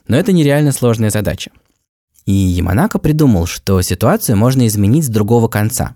Но 0.07 0.15
это 0.15 0.31
нереально 0.31 0.71
сложная 0.71 1.09
задача. 1.09 1.51
И 2.25 2.33
Яманака 2.33 2.99
придумал, 2.99 3.45
что 3.45 3.81
ситуацию 3.81 4.37
можно 4.37 4.67
изменить 4.67 5.05
с 5.05 5.09
другого 5.09 5.47
конца. 5.47 5.95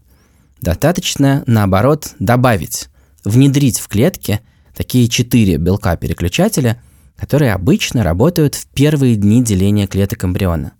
Достаточно, 0.62 1.44
наоборот, 1.46 2.14
добавить, 2.20 2.90
внедрить 3.24 3.80
в 3.80 3.88
клетки 3.88 4.42
такие 4.76 5.08
четыре 5.08 5.58
белка-переключателя, 5.58 6.82
которые 7.16 7.54
обычно 7.54 8.04
работают 8.04 8.56
в 8.56 8.68
первые 8.68 9.16
дни 9.16 9.44
деления 9.44 9.88
клеток 9.88 10.26
эмбриона. 10.26 10.74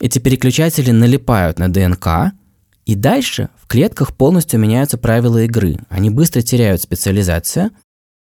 Эти 0.00 0.18
переключатели 0.18 0.90
налипают 0.90 1.58
на 1.58 1.72
ДНК, 1.72 2.32
и 2.84 2.94
дальше 2.94 3.48
в 3.60 3.66
клетках 3.66 4.16
полностью 4.16 4.60
меняются 4.60 4.96
правила 4.96 5.42
игры. 5.44 5.78
Они 5.88 6.10
быстро 6.10 6.40
теряют 6.40 6.82
специализацию 6.82 7.70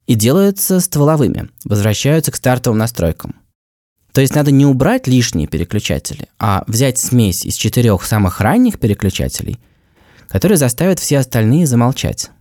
и 0.08 0.16
делаются 0.16 0.80
стволовыми, 0.80 1.50
возвращаются 1.64 2.32
к 2.32 2.36
стартовым 2.36 2.80
настройкам. 2.80 3.36
То 4.12 4.22
есть 4.22 4.34
надо 4.34 4.52
не 4.52 4.66
убрать 4.66 5.08
лишние 5.08 5.48
переключатели, 5.48 6.28
а 6.40 6.64
взять 6.66 6.98
смесь 6.98 7.46
из 7.46 7.54
четырех 7.54 8.04
самых 8.04 8.42
ранних 8.42 8.80
переключателей, 8.80 9.60
которые 10.28 10.58
заставят 10.58 11.00
все 11.00 11.20
остальные 11.20 11.68
замолчать. 11.68 12.32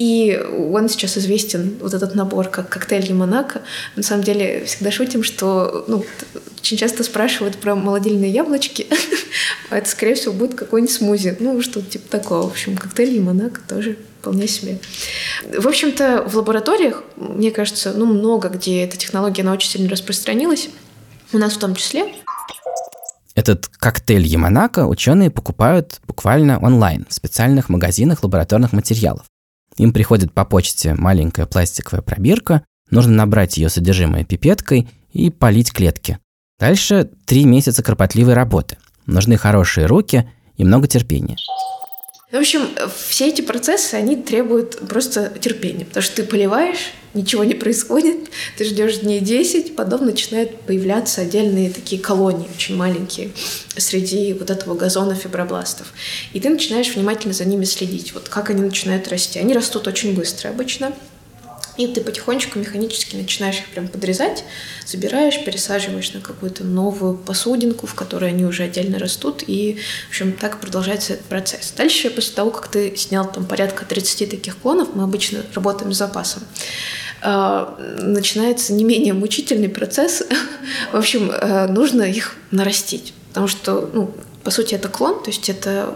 И 0.00 0.34
он 0.72 0.88
сейчас 0.88 1.18
известен, 1.18 1.76
вот 1.78 1.92
этот 1.92 2.14
набор, 2.14 2.48
как 2.48 2.70
коктейль 2.70 3.12
Монако. 3.12 3.60
На 3.96 4.02
самом 4.02 4.24
деле, 4.24 4.64
всегда 4.64 4.90
шутим, 4.90 5.22
что 5.22 5.84
ну, 5.88 6.06
очень 6.58 6.78
часто 6.78 7.04
спрашивают 7.04 7.58
про 7.58 7.74
молодильные 7.74 8.30
яблочки. 8.30 8.86
это, 9.70 9.86
скорее 9.86 10.14
всего, 10.14 10.32
будет 10.32 10.54
какой-нибудь 10.54 10.94
смузи. 10.94 11.36
Ну, 11.38 11.60
что-то 11.60 11.90
типа 11.90 12.08
такого. 12.08 12.48
В 12.48 12.52
общем, 12.52 12.78
коктейль 12.78 13.20
Монако 13.20 13.60
тоже 13.68 13.98
вполне 14.20 14.48
себе. 14.48 14.78
В 15.44 15.68
общем-то, 15.68 16.24
в 16.26 16.34
лабораториях, 16.34 17.04
мне 17.16 17.50
кажется, 17.50 17.92
ну, 17.94 18.06
много 18.06 18.48
где 18.48 18.84
эта 18.84 18.96
технология, 18.96 19.42
она 19.42 19.52
очень 19.52 19.68
сильно 19.68 19.90
распространилась. 19.90 20.70
У 21.34 21.36
нас 21.36 21.52
в 21.52 21.58
том 21.58 21.74
числе. 21.74 22.10
Этот 23.34 23.68
коктейль 23.68 24.26
Яманака 24.26 24.86
ученые 24.86 25.30
покупают 25.30 26.00
буквально 26.06 26.58
онлайн 26.58 27.04
в 27.06 27.12
специальных 27.12 27.68
магазинах 27.68 28.22
лабораторных 28.22 28.72
материалов. 28.72 29.29
Им 29.80 29.94
приходит 29.94 30.34
по 30.34 30.44
почте 30.44 30.92
маленькая 30.92 31.46
пластиковая 31.46 32.02
пробирка, 32.02 32.64
нужно 32.90 33.14
набрать 33.14 33.56
ее 33.56 33.70
содержимое 33.70 34.24
пипеткой 34.24 34.90
и 35.10 35.30
полить 35.30 35.72
клетки. 35.72 36.18
Дальше 36.58 37.08
три 37.24 37.46
месяца 37.46 37.82
кропотливой 37.82 38.34
работы. 38.34 38.76
Нужны 39.06 39.38
хорошие 39.38 39.86
руки 39.86 40.28
и 40.58 40.64
много 40.64 40.86
терпения. 40.86 41.38
В 42.30 42.36
общем, 42.36 42.68
все 43.08 43.26
эти 43.28 43.40
процессы, 43.40 43.94
они 43.94 44.14
требуют 44.14 44.78
просто 44.88 45.32
терпения, 45.40 45.84
потому 45.84 46.02
что 46.02 46.16
ты 46.16 46.22
поливаешь, 46.22 46.92
ничего 47.12 47.42
не 47.42 47.54
происходит, 47.54 48.30
ты 48.56 48.64
ждешь 48.64 48.98
дней 48.98 49.18
10, 49.18 49.74
потом 49.74 50.06
начинают 50.06 50.60
появляться 50.60 51.22
отдельные 51.22 51.70
такие 51.70 52.00
колонии, 52.00 52.48
очень 52.54 52.76
маленькие, 52.76 53.32
среди 53.76 54.32
вот 54.32 54.48
этого 54.50 54.76
газона 54.76 55.16
фибробластов. 55.16 55.92
И 56.32 56.38
ты 56.38 56.50
начинаешь 56.50 56.94
внимательно 56.94 57.34
за 57.34 57.44
ними 57.46 57.64
следить, 57.64 58.14
вот 58.14 58.28
как 58.28 58.50
они 58.50 58.62
начинают 58.62 59.08
расти. 59.08 59.40
Они 59.40 59.52
растут 59.52 59.88
очень 59.88 60.14
быстро 60.14 60.50
обычно, 60.50 60.92
и 61.80 61.86
ты 61.86 62.00
потихонечку 62.00 62.58
механически 62.58 63.16
начинаешь 63.16 63.58
их 63.58 63.68
прям 63.68 63.88
подрезать, 63.88 64.44
забираешь, 64.86 65.42
пересаживаешь 65.44 66.12
на 66.12 66.20
какую-то 66.20 66.64
новую 66.64 67.16
посудинку, 67.16 67.86
в 67.86 67.94
которой 67.94 68.30
они 68.30 68.44
уже 68.44 68.64
отдельно 68.64 68.98
растут, 68.98 69.42
и, 69.46 69.78
в 70.06 70.10
общем, 70.10 70.32
так 70.32 70.60
продолжается 70.60 71.14
этот 71.14 71.26
процесс. 71.26 71.72
Дальше, 71.76 72.10
после 72.10 72.34
того, 72.34 72.50
как 72.50 72.68
ты 72.68 72.96
снял 72.96 73.30
там 73.30 73.46
порядка 73.46 73.84
30 73.84 74.30
таких 74.30 74.58
клонов, 74.58 74.88
мы 74.94 75.04
обычно 75.04 75.42
работаем 75.54 75.92
с 75.92 75.96
запасом, 75.96 76.42
а, 77.22 77.76
начинается 77.98 78.72
не 78.72 78.84
менее 78.84 79.14
мучительный 79.14 79.68
процесс. 79.68 80.22
в 80.92 80.96
общем, 80.96 81.30
э, 81.30 81.66
нужно 81.66 82.02
их 82.02 82.36
нарастить, 82.50 83.14
потому 83.28 83.48
что, 83.48 83.90
ну, 83.92 84.14
по 84.42 84.50
сути, 84.50 84.74
это 84.74 84.88
клон, 84.88 85.22
то 85.22 85.30
есть 85.30 85.48
это 85.48 85.94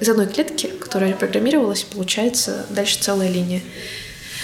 из 0.00 0.08
одной 0.08 0.26
клетки, 0.26 0.66
которая 0.66 1.10
репрограммировалась, 1.10 1.84
получается 1.84 2.66
дальше 2.70 2.98
целая 3.00 3.28
линия. 3.28 3.62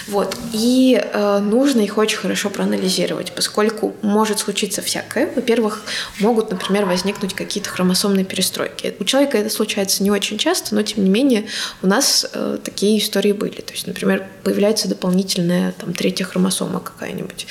Вот. 0.09 0.37
И 0.53 1.01
э, 1.03 1.39
нужно 1.41 1.81
их 1.81 1.99
очень 1.99 2.19
хорошо 2.19 2.49
проанализировать, 2.51 3.33
поскольку 3.33 3.95
может 4.03 4.39
случиться 4.39 4.81
всякое. 4.83 5.33
Во-первых, 5.35 5.83
могут, 6.21 6.51
например, 6.51 6.85
возникнуть 6.85 7.35
какие-то 7.35 7.71
хромосомные 7.71 8.25
перестройки. 8.25 8.95
У 9.01 9.05
человека 9.05 9.39
это 9.39 9.51
случается 9.51 10.03
не 10.03 10.11
очень 10.11 10.39
часто, 10.39 10.75
но 10.75 10.83
тем 10.83 11.03
не 11.03 11.11
менее 11.11 11.47
у 11.83 11.87
нас 11.89 12.27
э, 12.33 12.59
такие 12.63 12.99
истории 12.99 13.33
были. 13.33 13.61
То 13.61 13.73
есть, 13.73 13.87
например, 13.87 14.27
появляется 14.45 14.89
дополнительная 14.89 15.73
там 15.73 15.93
третья 15.93 16.25
хромосома 16.25 16.81
какая-нибудь. 16.81 17.47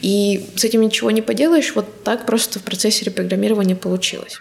И 0.00 0.48
с 0.56 0.64
этим 0.64 0.80
ничего 0.80 1.10
не 1.12 1.22
поделаешь, 1.22 1.72
вот 1.74 2.02
так 2.02 2.26
просто 2.26 2.58
в 2.58 2.62
процессе 2.62 3.04
репрограммирования 3.04 3.76
получилось 3.76 4.40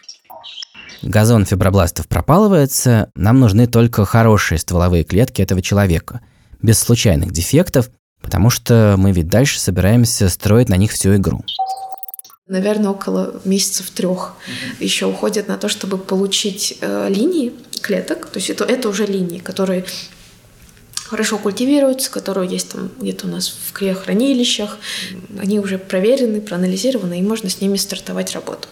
газон 1.02 1.46
фибробластов 1.46 2.08
пропалывается, 2.08 3.12
нам 3.16 3.40
нужны 3.40 3.68
только 3.68 4.06
хорошие 4.06 4.58
стволовые 4.58 5.04
клетки 5.04 5.42
этого 5.42 5.62
человека, 5.62 6.22
без 6.62 6.80
случайных 6.80 7.32
дефектов, 7.32 7.90
потому 8.22 8.50
что 8.50 8.96
мы 8.98 9.12
ведь 9.12 9.28
дальше 9.28 9.60
собираемся 9.60 10.30
строить 10.30 10.70
на 10.70 10.76
них 10.76 10.92
всю 10.92 11.16
игру. 11.16 11.44
Наверное, 12.48 12.90
около 12.90 13.40
месяцев 13.46 13.92
трех 13.92 14.34
еще 14.80 15.06
уходит 15.06 15.48
на 15.48 15.58
то, 15.58 15.70
чтобы 15.70 16.00
получить 16.00 16.80
э, 16.82 17.08
линии 17.08 17.54
клеток. 17.82 18.26
То 18.26 18.40
есть 18.40 18.50
это, 18.50 18.64
это 18.66 18.90
уже 18.90 19.06
линии, 19.06 19.38
которые 19.38 19.86
хорошо 21.10 21.40
культивируются, 21.40 22.12
которые 22.12 22.48
есть 22.50 22.72
там 22.72 22.92
где-то 23.00 23.26
у 23.26 23.30
нас 23.30 23.50
в 23.50 23.74
криохранилищах. 23.74 24.78
Они 25.40 25.60
уже 25.60 25.80
проверены, 25.80 26.40
проанализированы, 26.40 27.20
и 27.20 27.24
можно 27.24 27.50
с 27.50 27.62
ними 27.62 27.78
стартовать 27.78 28.34
работу. 28.34 28.68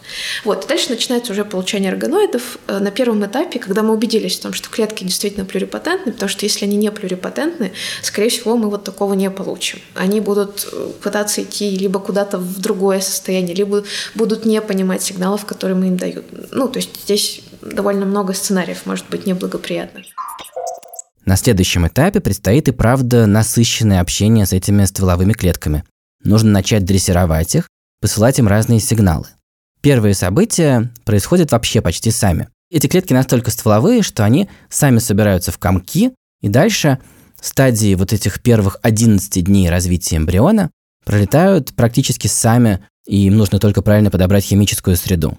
Вот. 0.45 0.67
Дальше 0.67 0.89
начинается 0.89 1.31
уже 1.31 1.43
получение 1.45 1.91
органоидов 1.91 2.59
э, 2.67 2.77
на 2.77 2.91
первом 2.91 3.25
этапе, 3.25 3.57
когда 3.57 3.81
мы 3.81 3.93
убедились 3.93 4.37
в 4.37 4.41
том, 4.41 4.53
что 4.53 4.69
клетки 4.69 5.03
действительно 5.03 5.45
плюрипатентны, 5.45 6.11
потому 6.11 6.29
что 6.29 6.45
если 6.45 6.65
они 6.65 6.77
не 6.77 6.91
плюрипатентны, 6.91 7.71
скорее 8.03 8.29
всего, 8.29 8.55
мы 8.55 8.69
вот 8.69 8.83
такого 8.83 9.13
не 9.15 9.31
получим. 9.31 9.79
Они 9.95 10.21
будут 10.21 10.67
э, 10.71 10.91
пытаться 11.01 11.41
идти 11.41 11.71
либо 11.71 11.99
куда-то 11.99 12.37
в 12.37 12.59
другое 12.59 12.99
состояние, 12.99 13.55
либо 13.55 13.83
будут 14.13 14.45
не 14.45 14.61
понимать 14.61 15.01
сигналов, 15.01 15.45
которые 15.45 15.75
мы 15.75 15.87
им 15.87 15.97
дают. 15.97 16.25
Ну, 16.51 16.67
то 16.67 16.77
есть 16.77 17.01
здесь 17.03 17.41
довольно 17.61 18.05
много 18.05 18.33
сценариев 18.33 18.85
может 18.85 19.09
быть 19.09 19.25
неблагоприятных. 19.25 20.05
На 21.27 21.35
следующем 21.35 21.85
этапе 21.85 22.21
предстоит 22.21 22.69
и 22.69 22.71
правда 22.71 23.25
насыщенное 23.25 23.99
общение 23.99 24.45
с 24.45 24.53
этими 24.53 24.85
стволовыми 24.85 25.33
клетками. 25.33 25.83
Нужно 26.23 26.51
начать 26.51 26.85
дрессировать 26.85 27.53
их, 27.53 27.67
посылать 27.99 28.39
им 28.39 28.47
разные 28.47 28.79
сигналы. 28.79 29.27
Первые 29.81 30.13
события 30.13 30.89
происходят 31.03 31.51
вообще 31.51 31.81
почти 31.81 32.11
сами. 32.11 32.47
Эти 32.71 32.87
клетки 32.87 33.11
настолько 33.11 33.51
стволовые, 33.51 34.03
что 34.03 34.23
они 34.23 34.47
сами 34.69 34.99
собираются 34.99 35.51
в 35.51 35.57
комки, 35.57 36.13
и 36.39 36.47
дальше 36.47 36.99
стадии 37.41 37.93
вот 37.95 38.13
этих 38.13 38.41
первых 38.41 38.77
11 38.81 39.43
дней 39.43 39.69
развития 39.69 40.15
эмбриона 40.15 40.71
пролетают 41.03 41.75
практически 41.75 42.27
сами, 42.27 42.79
и 43.05 43.27
им 43.27 43.35
нужно 43.35 43.59
только 43.59 43.81
правильно 43.81 44.09
подобрать 44.09 44.45
химическую 44.45 44.95
среду. 44.95 45.37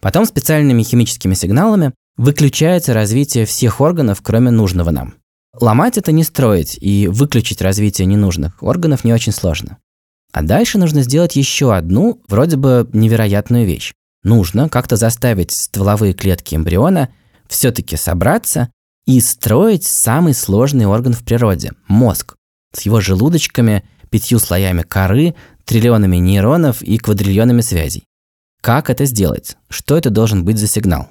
Потом 0.00 0.26
специальными 0.26 0.84
химическими 0.84 1.34
сигналами 1.34 1.92
выключается 2.16 2.94
развитие 2.94 3.46
всех 3.46 3.80
органов, 3.80 4.20
кроме 4.22 4.52
нужного 4.52 4.90
нам. 4.90 5.14
Ломать 5.60 5.98
это 5.98 6.10
не 6.12 6.24
строить, 6.24 6.76
и 6.80 7.06
выключить 7.08 7.62
развитие 7.62 8.06
ненужных 8.06 8.62
органов 8.62 9.04
не 9.04 9.12
очень 9.12 9.32
сложно. 9.32 9.78
А 10.32 10.42
дальше 10.42 10.78
нужно 10.78 11.02
сделать 11.02 11.36
еще 11.36 11.74
одну, 11.74 12.20
вроде 12.28 12.56
бы 12.56 12.88
невероятную 12.92 13.66
вещь. 13.66 13.92
Нужно 14.24 14.68
как-то 14.68 14.96
заставить 14.96 15.52
стволовые 15.52 16.12
клетки 16.12 16.56
эмбриона 16.56 17.10
все-таки 17.46 17.96
собраться 17.96 18.70
и 19.06 19.20
строить 19.20 19.84
самый 19.84 20.34
сложный 20.34 20.86
орган 20.86 21.12
в 21.12 21.22
природе– 21.22 21.72
мозг, 21.88 22.34
с 22.74 22.80
его 22.82 23.00
желудочками, 23.00 23.84
пятью 24.10 24.38
слоями 24.38 24.82
коры, 24.82 25.34
триллионами 25.64 26.16
нейронов 26.16 26.82
и 26.82 26.98
квадриллионами 26.98 27.60
связей. 27.60 28.04
Как 28.60 28.90
это 28.90 29.04
сделать? 29.04 29.56
Что 29.68 29.96
это 29.96 30.10
должен 30.10 30.44
быть 30.44 30.58
за 30.58 30.66
сигнал? 30.66 31.08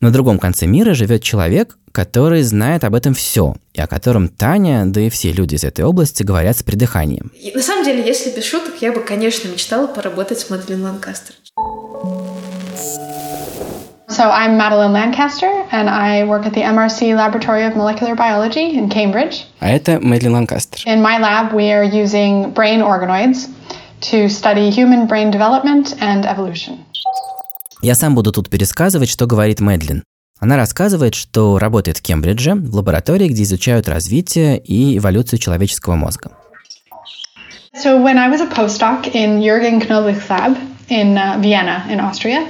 На 0.00 0.10
другом 0.10 0.38
конце 0.38 0.66
мира 0.66 0.94
живет 0.94 1.22
человек, 1.22 1.78
который 1.92 2.42
знает 2.42 2.84
об 2.84 2.94
этом 2.94 3.14
все, 3.14 3.54
и 3.74 3.80
о 3.80 3.86
котором 3.86 4.28
Таня, 4.28 4.84
да 4.86 5.00
и 5.00 5.10
все 5.10 5.30
люди 5.32 5.54
из 5.54 5.64
этой 5.64 5.84
области 5.84 6.22
говорят 6.22 6.56
с 6.56 6.62
придыханием. 6.62 7.30
И, 7.38 7.52
на 7.54 7.62
самом 7.62 7.84
деле, 7.84 8.04
если 8.04 8.30
без 8.30 8.44
шуток, 8.44 8.74
я 8.80 8.92
бы, 8.92 9.00
конечно, 9.00 9.48
мечтала 9.48 9.86
поработать 9.86 10.40
с 10.40 10.50
Мадлен 10.50 10.82
Ланкастер. 10.82 11.34
So 14.08 14.30
I'm 14.30 14.58
Madeline 14.58 14.92
Lancaster, 14.92 15.50
and 15.70 15.88
I 15.88 16.24
work 16.24 16.44
at 16.44 16.52
the 16.52 16.62
MRC 16.62 17.16
Laboratory 17.16 17.64
of 17.64 17.74
Molecular 17.74 18.14
Biology 18.14 18.74
in 18.74 18.90
Cambridge. 18.90 19.44
А 19.58 19.70
это 19.70 19.98
Мэдлин 20.00 20.34
Ланкастер. 20.34 20.82
In 20.86 21.00
my 21.00 21.18
lab, 21.18 21.54
we 21.54 21.70
are 21.72 21.84
using 21.84 22.52
brain 22.52 22.82
organoids 22.82 23.48
to 24.02 24.28
study 24.28 24.70
human 24.70 25.06
brain 25.06 25.30
development 25.30 25.96
and 26.00 26.26
evolution. 26.26 26.78
Я 27.80 27.94
сам 27.94 28.14
буду 28.14 28.32
тут 28.32 28.50
пересказывать, 28.50 29.08
что 29.08 29.26
говорит 29.26 29.60
Мэдлин. 29.60 30.04
Она 30.42 30.56
рассказывает, 30.56 31.14
что 31.14 31.56
работает 31.60 31.98
в 31.98 32.02
Кембридже, 32.02 32.56
в 32.56 32.74
лаборатории, 32.74 33.28
где 33.28 33.44
изучают 33.44 33.86
развитие 33.86 34.58
и 34.58 34.98
эволюцию 34.98 35.38
человеческого 35.38 35.94
мозга. 35.94 36.32
So 37.72 38.02
when 38.02 38.18
I 38.18 38.28
was 38.28 38.40
a 38.40 38.48
postdoc 38.52 39.14
in 39.14 39.40
Jürgen 39.40 39.80
Knoblich's 39.80 40.28
lab 40.28 40.56
in 40.88 41.16
uh, 41.16 41.38
Vienna, 41.40 41.84
in 41.88 42.00
Austria, 42.00 42.48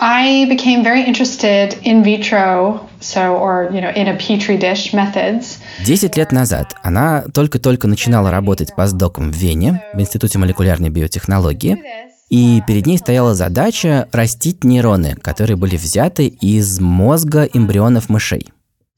I 0.00 0.46
became 0.50 0.82
very 0.82 1.04
interested 1.04 1.78
in 1.84 2.02
vitro, 2.02 2.88
so 2.98 3.36
or 3.36 3.70
you 3.72 3.80
know 3.80 3.92
in 3.94 4.08
a 4.08 4.16
petri 4.16 4.58
dish 4.58 4.92
methods. 4.92 5.60
Десять 5.86 6.16
лет 6.16 6.32
назад 6.32 6.74
она 6.82 7.22
только-только 7.32 7.86
начинала 7.86 8.32
работать 8.32 8.74
постдоком 8.74 9.30
в 9.30 9.36
Вене 9.36 9.84
в 9.94 10.00
Институте 10.00 10.38
молекулярной 10.38 10.88
биотехнологии, 10.88 12.09
и 12.30 12.62
перед 12.66 12.86
ней 12.86 12.96
стояла 12.96 13.34
задача 13.34 14.08
растить 14.12 14.64
нейроны, 14.64 15.16
которые 15.16 15.56
были 15.56 15.76
взяты 15.76 16.26
из 16.26 16.80
мозга 16.80 17.44
эмбрионов 17.44 18.08
мышей. 18.08 18.50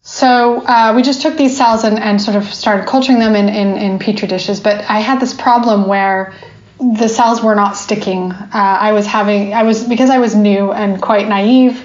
So 0.04 0.64
uh, 0.66 0.92
we 0.94 1.02
just 1.02 1.22
took 1.22 1.36
these 1.36 1.56
cells 1.56 1.84
and, 1.84 1.96
and 1.96 2.20
sort 2.20 2.36
of 2.36 2.52
started 2.52 2.86
culturing 2.86 3.20
them 3.20 3.36
in, 3.36 3.48
in, 3.48 3.76
in 3.76 3.98
petri 4.00 4.26
dishes, 4.26 4.60
but 4.60 4.84
I 4.88 4.98
had 4.98 5.20
this 5.20 5.32
problem 5.32 5.86
where 5.86 6.34
the 6.80 7.08
cells 7.08 7.40
were 7.40 7.54
not 7.54 7.76
sticking. 7.76 8.32
Uh, 8.32 8.48
I 8.52 8.92
was 8.92 9.06
having, 9.06 9.54
I 9.54 9.62
was, 9.62 9.84
because 9.84 10.10
I 10.10 10.18
was 10.18 10.34
new 10.34 10.72
and 10.72 11.00
quite 11.00 11.28
naive, 11.28 11.80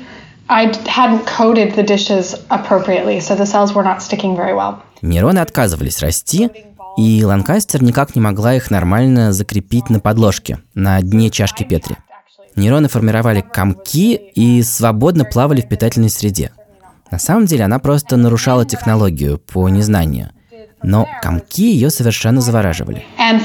I 0.50 0.74
hadn't 0.88 1.28
coated 1.28 1.76
the 1.76 1.84
dishes 1.84 2.34
appropriately, 2.50 3.20
so 3.20 3.36
the 3.36 3.46
cells 3.46 3.76
were 3.76 3.84
not 3.84 4.02
sticking 4.02 4.36
very 4.36 4.56
well. 4.56 4.82
Нейроны 5.04 5.38
отказывались 5.38 6.00
расти, 6.02 6.50
и 6.98 7.24
Ланкастер 7.24 7.84
никак 7.84 8.16
не 8.16 8.22
могла 8.22 8.56
их 8.56 8.72
нормально 8.72 9.32
закрепить 9.32 9.90
на 9.90 10.00
подложке, 10.00 10.60
на 10.74 11.00
дне 11.02 11.30
чашки 11.30 11.64
Петри. 11.64 11.96
Нейроны 12.56 12.90
формировали 12.90 13.42
комки 13.42 14.16
и 14.16 14.64
свободно 14.64 15.24
плавали 15.24 15.62
в 15.62 15.70
питательной 15.70 16.10
среде. 16.10 16.52
На 17.12 17.20
самом 17.20 17.46
деле 17.46 17.66
она 17.66 17.78
просто 17.78 18.18
нарушала 18.18 18.66
технологию 18.66 19.38
по 19.38 19.70
незнанию. 19.70 20.32
Но 20.84 21.08
комки 21.22 21.64
ее 21.64 21.90
совершенно 21.90 22.42
завораживали. 22.42 23.04
Um, 23.18 23.40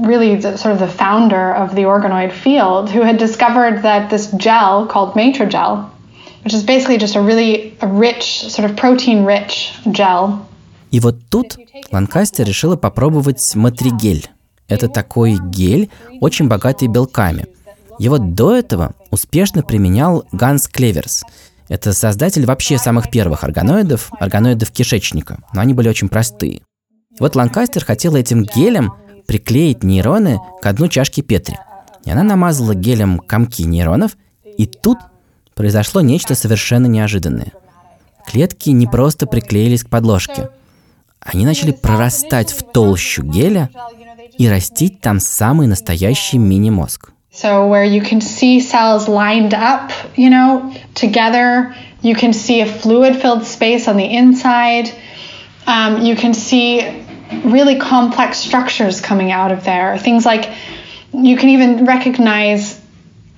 really 0.00 0.36
the, 0.36 0.56
sort 0.56 0.72
of 0.72 0.78
the 0.80 0.88
founder 0.88 1.52
of 1.52 1.74
the 1.74 1.84
organoid 1.84 2.32
field, 2.32 2.90
who 2.90 3.02
had 3.02 3.18
discovered 3.18 3.82
that 3.82 4.08
this 4.10 4.30
gel 4.32 4.86
called 4.86 5.14
Matrigel, 5.14 5.90
which 6.44 6.54
is 6.54 6.64
basically 6.64 6.98
just 6.98 7.16
a 7.16 7.22
really 7.22 7.74
a 7.80 7.86
rich, 7.86 8.48
sort 8.48 8.70
of 8.70 8.76
protein-rich 8.76 9.72
gel. 9.86 10.40
И 10.90 11.00
вот 11.00 11.16
тут 11.30 11.56
Ланкастер 11.90 12.46
решила 12.46 12.76
попробовать 12.76 13.54
матригель. 13.54 14.28
Это 14.68 14.88
такой 14.88 15.38
гель, 15.40 15.90
очень 16.20 16.48
богатый 16.48 16.88
белками. 16.88 17.46
Его 17.98 18.18
до 18.18 18.54
этого 18.54 18.94
успешно 19.10 19.62
применял 19.62 20.26
Ганс 20.32 20.68
Клеверс. 20.68 21.24
Это 21.68 21.92
создатель 21.92 22.44
вообще 22.44 22.78
самых 22.78 23.10
первых 23.10 23.44
органоидов, 23.44 24.10
органоидов 24.18 24.70
кишечника, 24.70 25.38
но 25.54 25.60
они 25.60 25.72
были 25.72 25.88
очень 25.88 26.08
простые. 26.08 26.62
Вот 27.18 27.36
Ланкастер 27.36 27.84
хотела 27.84 28.16
этим 28.16 28.44
гелем 28.44 28.94
приклеить 29.26 29.82
нейроны 29.82 30.40
к 30.60 30.66
одной 30.66 30.88
чашке 30.88 31.22
Петри. 31.22 31.56
И 32.04 32.10
она 32.10 32.22
намазала 32.22 32.74
гелем 32.74 33.18
комки 33.18 33.62
нейронов, 33.62 34.16
и 34.58 34.66
тут 34.66 34.98
произошло 35.62 36.00
нечто 36.00 36.34
совершенно 36.34 36.86
неожиданное. 36.86 37.52
Клетки 38.26 38.70
не 38.70 38.88
просто 38.88 39.28
приклеились 39.28 39.84
к 39.84 39.88
подложке. 39.88 40.48
Они 41.20 41.46
начали 41.46 41.70
прорастать 41.70 42.50
в 42.50 42.64
толщу 42.64 43.22
геля 43.22 43.70
и 44.36 44.48
растить 44.48 45.00
там 45.00 45.20
самый 45.20 45.68
настоящий 45.68 46.38
мини-мозг. 46.38 47.12
So 47.32 47.68
where 47.68 47.84
you 47.84 48.02
can 48.02 48.20
see 48.20 48.58
cells 48.58 49.06
lined 49.06 49.54
up, 49.54 49.92
you 50.16 50.30
know, 50.30 50.74
together, 50.94 51.72
you 52.02 52.16
can 52.16 52.32
see 52.32 52.60
a 52.60 52.66
fluid-filled 52.66 53.44
space 53.44 53.86
on 53.86 53.96
the 53.96 54.16
inside. 54.16 54.90
Um, 55.68 56.02
you 56.02 56.16
can 56.16 56.34
see 56.34 57.04
really 57.44 57.78
complex 57.78 58.38
structures 58.38 59.00
coming 59.00 59.30
out 59.30 59.52
of 59.52 59.62
there. 59.62 59.96
Things 59.96 60.26
like 60.26 60.50
you 61.12 61.36
can 61.36 61.50
even 61.50 61.86
recognize 61.86 62.81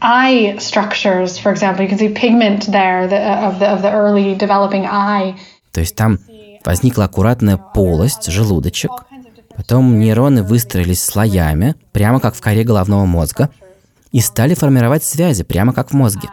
eye 0.05 0.57
structures, 0.59 1.39
for 1.39 1.51
example. 1.53 1.83
You 1.83 1.89
can 1.89 1.99
see 1.99 2.13
pigment 2.13 2.71
there 2.71 3.09
the, 3.09 3.21
of, 3.49 3.59
the, 3.59 3.69
of 3.75 3.83
the 3.83 3.91
early 3.91 4.37
developing 4.37 4.85
eye. 4.87 5.35
То 5.73 5.81
есть 5.81 5.97
там 5.97 6.21
возникла 6.65 7.05
аккуратная 7.05 7.57
полость, 7.57 8.31
желудочек, 8.31 8.91
потом 9.57 9.99
нейроны 9.99 10.43
выстроились 10.43 11.03
слоями, 11.03 11.75
прямо 11.93 12.21
как 12.21 12.35
в 12.35 12.41
коре 12.41 12.65
головного 12.65 13.07
мозга, 13.07 13.51
и 14.13 14.21
стали 14.21 14.55
формировать 14.55 15.03
связи, 15.03 15.43
прямо 15.43 15.73
как 15.73 15.91
в 15.91 15.95
мозге. 15.95 16.29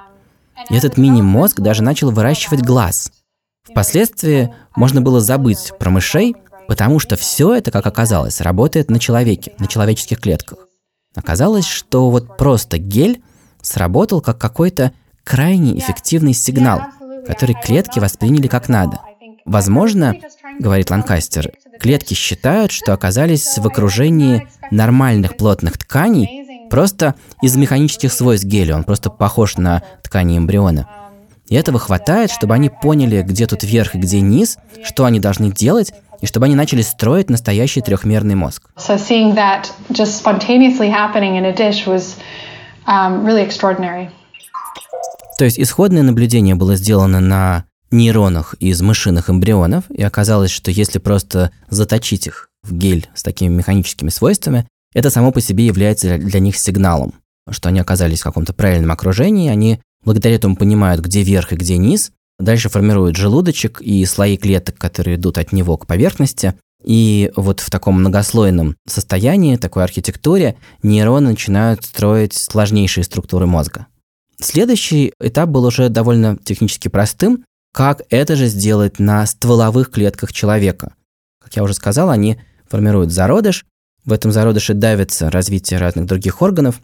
И 0.69 0.75
этот 0.75 0.97
мини-мозг 0.97 1.59
даже 1.59 1.81
начал 1.81 2.11
выращивать 2.11 2.61
глаз. 2.61 3.11
Впоследствии 3.63 4.53
можно 4.75 5.01
было 5.01 5.19
забыть 5.19 5.71
про 5.79 5.89
мышей, 5.89 6.35
потому 6.67 6.99
что 6.99 7.15
все 7.15 7.55
это, 7.55 7.71
как 7.71 7.87
оказалось, 7.87 8.41
работает 8.41 8.91
на 8.91 8.99
человеке, 8.99 9.53
на 9.57 9.67
человеческих 9.67 10.19
клетках. 10.19 10.67
Оказалось, 11.15 11.65
что 11.65 12.09
вот 12.09 12.37
просто 12.37 12.77
гель 12.77 13.21
сработал 13.61 14.21
как 14.21 14.37
какой-то 14.37 14.91
крайне 15.23 15.77
эффективный 15.77 16.33
сигнал, 16.33 16.81
который 17.25 17.55
клетки 17.55 17.99
восприняли 17.99 18.47
как 18.47 18.69
надо. 18.69 18.99
Возможно, 19.45 20.15
говорит 20.59 20.89
Ланкастер, 20.89 21.51
клетки 21.79 22.13
считают, 22.13 22.71
что 22.71 22.93
оказались 22.93 23.57
в 23.57 23.65
окружении 23.65 24.47
нормальных 24.69 25.37
плотных 25.37 25.77
тканей, 25.77 26.67
просто 26.69 27.15
из 27.41 27.55
механических 27.55 28.13
свойств 28.13 28.45
геля, 28.45 28.75
он 28.75 28.83
просто 28.83 29.09
похож 29.09 29.57
на 29.57 29.81
ткани 30.03 30.37
эмбриона. 30.37 30.87
И 31.47 31.55
этого 31.55 31.79
хватает, 31.79 32.31
чтобы 32.31 32.53
они 32.53 32.69
поняли, 32.69 33.21
где 33.23 33.45
тут 33.45 33.63
верх 33.63 33.95
и 33.95 33.97
где 33.97 34.21
низ, 34.21 34.57
что 34.83 35.03
они 35.03 35.19
должны 35.19 35.51
делать, 35.51 35.93
и 36.21 36.25
чтобы 36.25 36.45
они 36.45 36.55
начали 36.55 36.81
строить 36.81 37.29
настоящий 37.29 37.81
трехмерный 37.81 38.35
мозг. 38.35 38.69
So 38.77 38.97
um, 42.87 43.25
really 43.25 43.45
extraordinary. 43.45 44.09
То 45.37 45.45
есть 45.45 45.59
исходное 45.59 46.03
наблюдение 46.03 46.55
было 46.55 46.75
сделано 46.75 47.19
на 47.19 47.65
нейронах 47.89 48.55
из 48.59 48.81
мышиных 48.81 49.29
эмбрионов, 49.29 49.89
и 49.89 50.01
оказалось, 50.03 50.51
что 50.51 50.71
если 50.71 50.99
просто 50.99 51.51
заточить 51.69 52.27
их 52.27 52.49
в 52.63 52.73
гель 52.73 53.09
с 53.13 53.23
такими 53.23 53.53
механическими 53.53 54.09
свойствами, 54.09 54.67
это 54.93 55.09
само 55.09 55.31
по 55.31 55.41
себе 55.41 55.65
является 55.65 56.17
для 56.17 56.39
них 56.39 56.57
сигналом, 56.57 57.13
что 57.49 57.69
они 57.69 57.79
оказались 57.79 58.21
в 58.21 58.23
каком-то 58.23 58.53
правильном 58.53 58.91
окружении, 58.91 59.49
они 59.49 59.81
благодаря 60.03 60.35
этому 60.35 60.55
понимают, 60.55 61.01
где 61.01 61.23
верх 61.23 61.53
и 61.53 61.57
где 61.57 61.77
низ, 61.77 62.11
дальше 62.39 62.69
формируют 62.69 63.15
желудочек 63.15 63.81
и 63.81 64.05
слои 64.05 64.37
клеток, 64.37 64.77
которые 64.77 65.15
идут 65.15 65.37
от 65.37 65.51
него 65.51 65.77
к 65.77 65.87
поверхности, 65.87 66.55
и 66.83 67.31
вот 67.35 67.59
в 67.59 67.69
таком 67.69 67.99
многослойном 67.99 68.75
состоянии, 68.87 69.57
такой 69.57 69.83
архитектуре, 69.83 70.57
нейроны 70.83 71.29
начинают 71.29 71.85
строить 71.85 72.33
сложнейшие 72.33 73.03
структуры 73.03 73.45
мозга. 73.45 73.87
Следующий 74.39 75.13
этап 75.19 75.49
был 75.49 75.65
уже 75.65 75.89
довольно 75.89 76.37
технически 76.37 76.87
простым, 76.87 77.45
как 77.73 78.01
это 78.09 78.35
же 78.35 78.47
сделать 78.47 78.99
на 78.99 79.25
стволовых 79.25 79.91
клетках 79.91 80.33
человека. 80.33 80.93
Как 81.41 81.55
я 81.55 81.63
уже 81.63 81.73
сказал, 81.73 82.09
они 82.09 82.41
формируют 82.67 83.11
зародыш, 83.11 83.65
в 84.03 84.11
этом 84.11 84.31
зародыше 84.31 84.73
давится 84.73 85.29
развитие 85.29 85.79
разных 85.79 86.05
других 86.05 86.41
органов, 86.41 86.81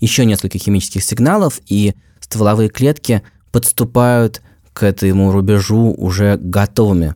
еще 0.00 0.24
несколько 0.24 0.58
химических 0.58 1.02
сигналов, 1.04 1.60
и 1.68 1.94
стволовые 2.20 2.68
клетки 2.68 3.22
подступают 3.52 4.42
к 4.72 4.82
этому 4.82 5.32
рубежу 5.32 5.94
уже 5.96 6.36
готовыми 6.36 7.14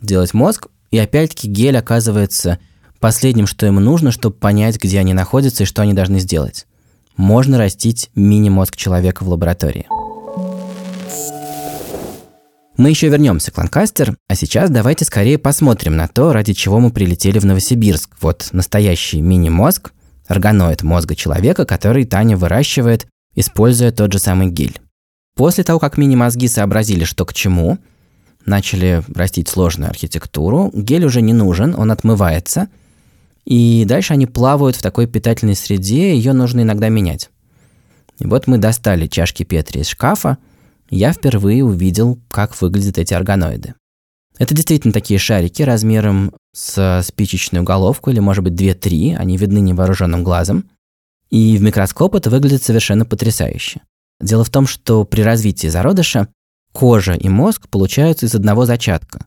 делать 0.00 0.34
мозг, 0.34 0.68
и 0.92 0.98
опять-таки 0.98 1.48
гель 1.48 1.78
оказывается 1.78 2.60
последним, 3.00 3.48
что 3.48 3.66
им 3.66 3.76
нужно, 3.76 4.12
чтобы 4.12 4.36
понять, 4.36 4.80
где 4.80 5.00
они 5.00 5.14
находятся 5.14 5.64
и 5.64 5.66
что 5.66 5.82
они 5.82 5.94
должны 5.94 6.20
сделать. 6.20 6.66
Можно 7.16 7.58
растить 7.58 8.10
мини-мозг 8.14 8.76
человека 8.76 9.24
в 9.24 9.28
лаборатории. 9.28 9.86
Мы 12.76 12.90
еще 12.90 13.08
вернемся 13.08 13.50
к 13.50 13.58
Ланкастер, 13.58 14.16
а 14.28 14.34
сейчас 14.34 14.70
давайте 14.70 15.04
скорее 15.04 15.38
посмотрим 15.38 15.96
на 15.96 16.08
то, 16.08 16.32
ради 16.32 16.52
чего 16.52 16.78
мы 16.78 16.90
прилетели 16.90 17.38
в 17.38 17.44
Новосибирск. 17.44 18.10
Вот 18.20 18.48
настоящий 18.52 19.20
мини-мозг, 19.20 19.92
органоид 20.26 20.82
мозга 20.82 21.14
человека, 21.14 21.64
который 21.64 22.04
Таня 22.04 22.36
выращивает, 22.36 23.06
используя 23.34 23.92
тот 23.92 24.12
же 24.12 24.18
самый 24.18 24.48
гель. 24.48 24.80
После 25.36 25.64
того, 25.64 25.78
как 25.78 25.96
мини-мозги 25.96 26.48
сообразили, 26.48 27.04
что 27.04 27.24
к 27.24 27.32
чему, 27.32 27.78
начали 28.46 29.02
растить 29.14 29.48
сложную 29.48 29.90
архитектуру, 29.90 30.70
гель 30.74 31.04
уже 31.04 31.20
не 31.22 31.32
нужен, 31.32 31.74
он 31.76 31.90
отмывается, 31.90 32.68
и 33.44 33.84
дальше 33.86 34.12
они 34.12 34.26
плавают 34.26 34.76
в 34.76 34.82
такой 34.82 35.06
питательной 35.06 35.56
среде, 35.56 36.14
ее 36.14 36.32
нужно 36.32 36.62
иногда 36.62 36.88
менять. 36.88 37.30
И 38.18 38.26
вот 38.26 38.46
мы 38.46 38.58
достали 38.58 39.06
чашки 39.06 39.42
Петри 39.42 39.80
из 39.80 39.88
шкафа, 39.88 40.38
я 40.90 41.12
впервые 41.12 41.64
увидел, 41.64 42.18
как 42.30 42.60
выглядят 42.60 42.98
эти 42.98 43.14
органоиды. 43.14 43.74
Это 44.38 44.54
действительно 44.54 44.92
такие 44.92 45.18
шарики 45.18 45.62
размером 45.62 46.34
с 46.54 47.02
спичечную 47.04 47.64
головку, 47.64 48.10
или, 48.10 48.20
может 48.20 48.44
быть, 48.44 48.54
2-3, 48.54 49.16
они 49.16 49.36
видны 49.36 49.58
невооруженным 49.58 50.24
глазом. 50.24 50.68
И 51.30 51.56
в 51.56 51.62
микроскоп 51.62 52.14
это 52.14 52.28
выглядит 52.28 52.62
совершенно 52.62 53.04
потрясающе. 53.04 53.80
Дело 54.20 54.44
в 54.44 54.50
том, 54.50 54.66
что 54.66 55.04
при 55.04 55.22
развитии 55.22 55.68
зародыша 55.68 56.28
кожа 56.72 57.14
и 57.14 57.28
мозг 57.28 57.68
получаются 57.68 58.26
из 58.26 58.34
одного 58.34 58.66
зачатка. 58.66 59.26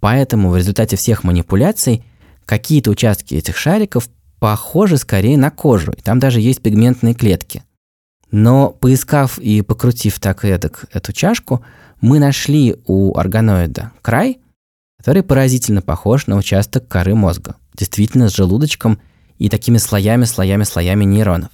Поэтому 0.00 0.50
в 0.50 0.56
результате 0.56 0.96
всех 0.96 1.24
манипуляций 1.24 2.04
какие-то 2.44 2.90
участки 2.90 3.34
этих 3.34 3.56
шариков 3.56 4.08
похожи 4.38 4.98
скорее 4.98 5.38
на 5.38 5.50
кожу, 5.50 5.92
и 5.92 6.00
там 6.00 6.18
даже 6.18 6.40
есть 6.40 6.60
пигментные 6.60 7.14
клетки. 7.14 7.62
Но 8.30 8.70
поискав 8.70 9.38
и 9.38 9.62
покрутив 9.62 10.18
так 10.20 10.44
и 10.44 10.48
эдак 10.48 10.86
эту 10.92 11.12
чашку, 11.12 11.64
мы 12.00 12.18
нашли 12.18 12.76
у 12.86 13.16
органоида 13.16 13.92
край, 14.02 14.38
который 14.98 15.22
поразительно 15.22 15.82
похож 15.82 16.26
на 16.26 16.36
участок 16.36 16.88
коры 16.88 17.14
мозга, 17.14 17.56
действительно 17.74 18.28
с 18.28 18.34
желудочком 18.34 19.00
и 19.38 19.48
такими 19.48 19.78
слоями-слоями-слоями 19.78 21.04
нейронов. 21.04 21.50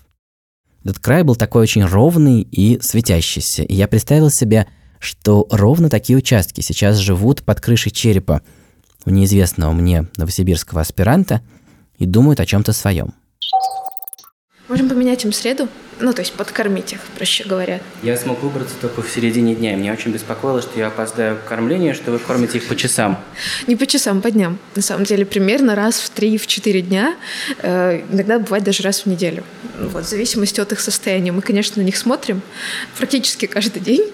Этот 0.83 0.99
край 0.99 1.23
был 1.23 1.37
такой 1.37 1.63
очень 1.63 1.85
ровный 1.85 2.41
и 2.41 2.81
светящийся, 2.81 3.63
и 3.63 3.75
я 3.75 3.87
представил 3.87 4.31
себе, 4.31 4.67
что 5.01 5.49
ровно 5.51 5.89
такие 5.89 6.17
участки 6.17 6.61
сейчас 6.61 6.99
живут 6.99 7.43
под 7.43 7.61
крышей 7.61 7.91
черепа 7.91 8.43
у 9.07 9.11
неизвестного 9.11 9.73
мне 9.73 10.07
новосибирского 10.17 10.83
аспиранта 10.83 11.41
и 11.99 12.07
думают 12.07 12.39
о 12.39 12.47
чем-то 12.47 12.73
своем. 12.73 13.15
Можем 14.69 14.89
поменять 14.89 15.25
им 15.25 15.33
среду? 15.33 15.69
Ну, 15.99 16.13
то 16.13 16.23
есть 16.23 16.33
подкормить 16.33 16.93
их, 16.93 17.01
проще 17.17 17.43
говоря. 17.45 17.81
Я 18.05 18.17
смог 18.17 18.41
выбраться 18.43 18.75
только 18.81 19.03
в 19.03 19.11
середине 19.11 19.55
дня. 19.55 19.75
Меня 19.75 19.93
очень 19.93 20.13
беспокоило, 20.13 20.63
что 20.63 20.79
я 20.79 20.87
опоздаю 20.87 21.37
к 21.37 21.45
кормлению, 21.45 21.95
что 21.95 22.13
вы 22.13 22.21
кормите 22.21 22.59
их 22.59 22.69
по 22.69 22.77
часам. 22.77 23.19
Не 23.67 23.75
по 23.75 23.85
часам, 23.87 24.23
по 24.23 24.31
дням. 24.31 24.59
На 24.77 24.83
самом 24.83 25.05
деле, 25.05 25.27
примерно 25.27 25.75
раз 25.75 25.99
в 25.99 26.17
3-4 26.17 26.81
дня. 26.83 27.17
Э, 27.63 28.01
иногда 28.11 28.39
бывает 28.39 28.63
даже 28.63 28.83
раз 28.85 29.01
в 29.01 29.07
неделю. 29.07 29.43
Вот, 29.79 30.05
в 30.05 30.09
зависимости 30.09 30.61
от 30.61 30.71
их 30.71 30.81
состояния. 30.81 31.33
Мы, 31.33 31.43
конечно, 31.43 31.83
на 31.83 31.85
них 31.85 31.97
смотрим 31.97 32.41
практически 32.97 33.47
каждый 33.47 33.81
день. 33.81 34.05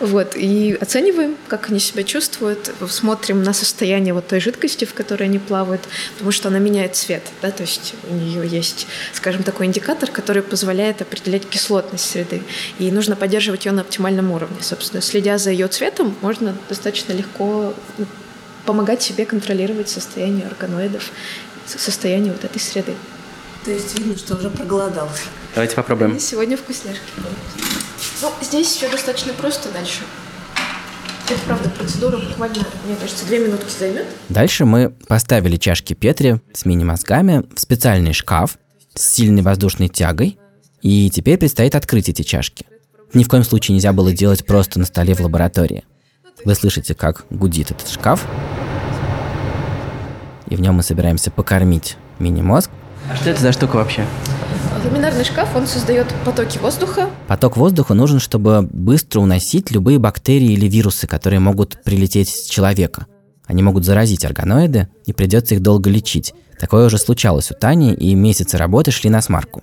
Вот, 0.00 0.34
и 0.36 0.76
оцениваем, 0.80 1.36
как 1.48 1.70
они 1.70 1.78
себя 1.78 2.04
чувствуют, 2.04 2.70
смотрим 2.88 3.42
на 3.42 3.52
состояние 3.52 4.14
вот 4.14 4.26
той 4.26 4.40
жидкости, 4.40 4.84
в 4.84 4.94
которой 4.94 5.24
они 5.24 5.38
плавают, 5.38 5.82
потому 6.14 6.32
что 6.32 6.48
она 6.48 6.58
меняет 6.58 6.96
цвет, 6.96 7.22
да, 7.40 7.50
то 7.50 7.62
есть 7.62 7.94
у 8.08 8.14
нее 8.14 8.46
есть, 8.46 8.86
скажем, 9.12 9.42
такой 9.42 9.66
индикатор, 9.66 10.10
который 10.10 10.42
позволяет 10.42 11.02
определять 11.02 11.48
кислотность 11.48 12.10
среды, 12.10 12.42
и 12.78 12.90
нужно 12.90 13.16
поддерживать 13.16 13.66
ее 13.66 13.72
на 13.72 13.82
оптимальном 13.82 14.30
уровне. 14.30 14.58
Собственно, 14.60 15.02
следя 15.02 15.38
за 15.38 15.50
ее 15.50 15.68
цветом, 15.68 16.16
можно 16.20 16.54
достаточно 16.68 17.12
легко 17.12 17.74
ну, 17.98 18.06
помогать 18.66 19.02
себе 19.02 19.24
контролировать 19.24 19.88
состояние 19.88 20.46
органоидов, 20.46 21.10
состояние 21.66 22.32
вот 22.32 22.44
этой 22.44 22.60
среды. 22.60 22.94
То 23.64 23.70
есть 23.70 23.96
видно, 23.98 24.16
что 24.16 24.36
уже 24.36 24.50
проголодался. 24.50 25.24
Давайте 25.54 25.76
попробуем. 25.76 26.16
И 26.16 26.20
сегодня 26.20 26.56
вкусняшки. 26.56 27.00
Ну, 28.22 28.30
здесь 28.40 28.68
все 28.68 28.88
достаточно 28.88 29.32
просто 29.32 29.70
дальше. 29.72 30.02
Это, 31.28 31.40
правда, 31.44 31.68
процедура 31.70 32.18
буквально, 32.18 32.64
мне 32.84 32.94
кажется, 32.94 33.26
две 33.26 33.40
минутки 33.40 33.68
займет. 33.76 34.06
Дальше 34.28 34.64
мы 34.64 34.90
поставили 34.90 35.56
чашки 35.56 35.94
Петри 35.94 36.40
с 36.52 36.64
мини-мозгами 36.64 37.44
в 37.54 37.58
специальный 37.58 38.12
шкаф 38.12 38.58
с 38.94 39.14
сильной 39.14 39.42
воздушной 39.42 39.88
тягой, 39.88 40.38
и 40.82 41.10
теперь 41.10 41.36
предстоит 41.38 41.74
открыть 41.74 42.08
эти 42.08 42.22
чашки. 42.22 42.66
Ни 43.12 43.24
в 43.24 43.28
коем 43.28 43.42
случае 43.42 43.74
нельзя 43.74 43.92
было 43.92 44.12
делать 44.12 44.46
просто 44.46 44.78
на 44.78 44.84
столе 44.84 45.14
в 45.14 45.20
лаборатории. 45.20 45.84
Вы 46.44 46.54
слышите, 46.54 46.94
как 46.94 47.24
гудит 47.30 47.70
этот 47.70 47.88
шкаф, 47.88 48.24
и 50.48 50.54
в 50.54 50.60
нем 50.60 50.74
мы 50.74 50.82
собираемся 50.82 51.30
покормить 51.30 51.96
мини-мозг. 52.18 52.70
А 53.10 53.16
что 53.16 53.30
это 53.30 53.40
за 53.40 53.52
штука 53.52 53.76
вообще? 53.76 54.06
Ламинарный 54.84 55.24
шкаф, 55.24 55.54
он 55.54 55.68
создает 55.68 56.12
потоки 56.24 56.58
воздуха. 56.58 57.08
Поток 57.28 57.56
воздуха 57.56 57.94
нужен, 57.94 58.18
чтобы 58.18 58.62
быстро 58.62 59.20
уносить 59.20 59.70
любые 59.70 60.00
бактерии 60.00 60.52
или 60.52 60.66
вирусы, 60.66 61.06
которые 61.06 61.38
могут 61.38 61.80
прилететь 61.84 62.28
с 62.28 62.48
человека. 62.48 63.06
Они 63.46 63.62
могут 63.62 63.84
заразить 63.84 64.24
органоиды, 64.24 64.88
и 65.06 65.12
придется 65.12 65.54
их 65.54 65.62
долго 65.62 65.88
лечить. 65.88 66.34
Такое 66.58 66.86
уже 66.86 66.98
случалось 66.98 67.50
у 67.52 67.54
Тани, 67.54 67.94
и 67.94 68.14
месяцы 68.16 68.56
работы 68.56 68.90
шли 68.90 69.08
на 69.08 69.22
смарку. 69.22 69.62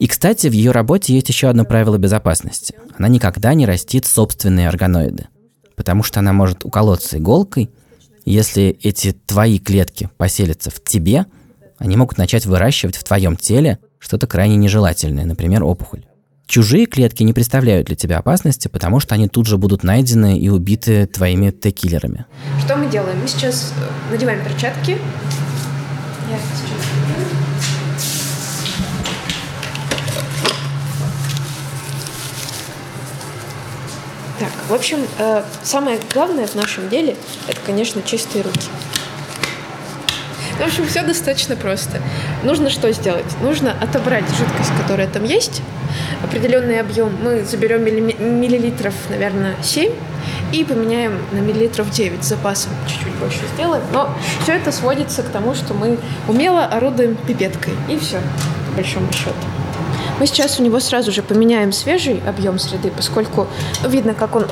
И, 0.00 0.08
кстати, 0.08 0.48
в 0.48 0.52
ее 0.52 0.72
работе 0.72 1.14
есть 1.14 1.28
еще 1.28 1.48
одно 1.48 1.64
правило 1.64 1.96
безопасности. 1.96 2.74
Она 2.98 3.06
никогда 3.06 3.54
не 3.54 3.66
растит 3.66 4.04
собственные 4.04 4.68
органоиды. 4.68 5.28
Потому 5.76 6.02
что 6.02 6.20
она 6.20 6.32
может 6.32 6.64
уколоться 6.64 7.18
иголкой, 7.18 7.70
если 8.24 8.76
эти 8.82 9.12
твои 9.12 9.60
клетки 9.60 10.10
поселятся 10.16 10.70
в 10.70 10.82
тебе, 10.82 11.26
они 11.78 11.96
могут 11.96 12.18
начать 12.18 12.46
выращивать 12.46 12.96
в 12.96 13.04
твоем 13.04 13.36
теле 13.36 13.78
что-то 14.06 14.28
крайне 14.28 14.54
нежелательное, 14.54 15.24
например, 15.24 15.64
опухоль. 15.64 16.04
Чужие 16.46 16.86
клетки 16.86 17.24
не 17.24 17.32
представляют 17.32 17.88
для 17.88 17.96
тебя 17.96 18.18
опасности, 18.18 18.68
потому 18.68 19.00
что 19.00 19.16
они 19.16 19.26
тут 19.26 19.46
же 19.46 19.58
будут 19.58 19.82
найдены 19.82 20.38
и 20.38 20.48
убиты 20.48 21.06
твоими 21.06 21.50
Т-киллерами. 21.50 22.24
Что 22.64 22.76
мы 22.76 22.88
делаем? 22.88 23.18
Мы 23.20 23.26
сейчас 23.26 23.72
э, 23.76 24.12
надеваем 24.12 24.44
перчатки. 24.44 24.92
Я 26.30 26.38
сейчас... 26.38 26.86
Так, 34.38 34.52
в 34.68 34.72
общем, 34.72 34.98
э, 35.18 35.42
самое 35.64 35.98
главное 36.14 36.46
в 36.46 36.54
нашем 36.54 36.88
деле– 36.88 37.16
это, 37.48 37.58
конечно, 37.66 38.02
чистые 38.02 38.44
руки. 38.44 38.68
В 40.58 40.62
общем, 40.62 40.86
все 40.86 41.02
достаточно 41.02 41.54
просто. 41.54 42.00
Нужно 42.42 42.70
что 42.70 42.90
сделать? 42.92 43.26
Нужно 43.42 43.72
отобрать 43.80 44.24
жидкость, 44.30 44.72
которая 44.80 45.06
там 45.06 45.24
есть, 45.24 45.62
определенный 46.22 46.80
объем. 46.80 47.12
Мы 47.22 47.44
заберем 47.44 47.84
миллилитров, 47.84 48.94
наверное, 49.10 49.54
7 49.62 49.92
и 50.52 50.64
поменяем 50.64 51.18
на 51.32 51.38
миллилитров 51.38 51.90
9 51.90 52.24
с 52.24 52.28
запасом. 52.28 52.72
Чуть-чуть 52.88 53.14
больше 53.16 53.40
сделаем. 53.54 53.82
Но 53.92 54.08
все 54.42 54.54
это 54.54 54.72
сводится 54.72 55.22
к 55.22 55.28
тому, 55.28 55.54
что 55.54 55.74
мы 55.74 55.98
умело 56.26 56.64
орудуем 56.64 57.16
пипеткой. 57.16 57.74
И 57.88 57.98
все, 57.98 58.20
по 58.68 58.76
большому 58.76 59.12
счету. 59.12 59.34
Мы 60.18 60.26
сейчас 60.26 60.58
у 60.58 60.62
него 60.62 60.80
сразу 60.80 61.12
же 61.12 61.22
поменяем 61.22 61.72
свежий 61.72 62.22
объем 62.26 62.58
среды, 62.58 62.90
поскольку 62.90 63.46
видно, 63.86 64.14
как 64.14 64.34
он 64.34 64.46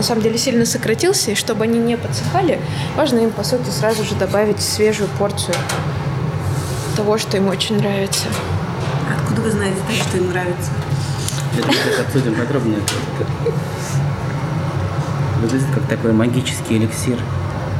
на 0.00 0.04
самом 0.04 0.22
деле 0.22 0.38
сильно 0.38 0.64
сократился, 0.64 1.32
и 1.32 1.34
чтобы 1.34 1.64
они 1.64 1.78
не 1.78 1.98
подсыхали, 1.98 2.58
важно 2.96 3.18
им, 3.18 3.30
по 3.30 3.44
сути, 3.44 3.68
сразу 3.68 4.02
же 4.02 4.14
добавить 4.14 4.58
свежую 4.62 5.10
порцию 5.18 5.54
того, 6.96 7.18
что 7.18 7.36
им 7.36 7.48
очень 7.48 7.76
нравится. 7.76 8.24
Откуда 9.14 9.42
вы 9.42 9.50
знаете, 9.50 9.76
что 10.08 10.16
им 10.16 10.30
нравится? 10.30 10.70
Это 11.58 11.68
мы 11.68 12.02
обсудим 12.02 12.34
подробнее. 12.34 12.78
Выглядит 15.42 15.66
как 15.74 15.86
такой 15.86 16.12
магический 16.12 16.78
эликсир. 16.78 17.18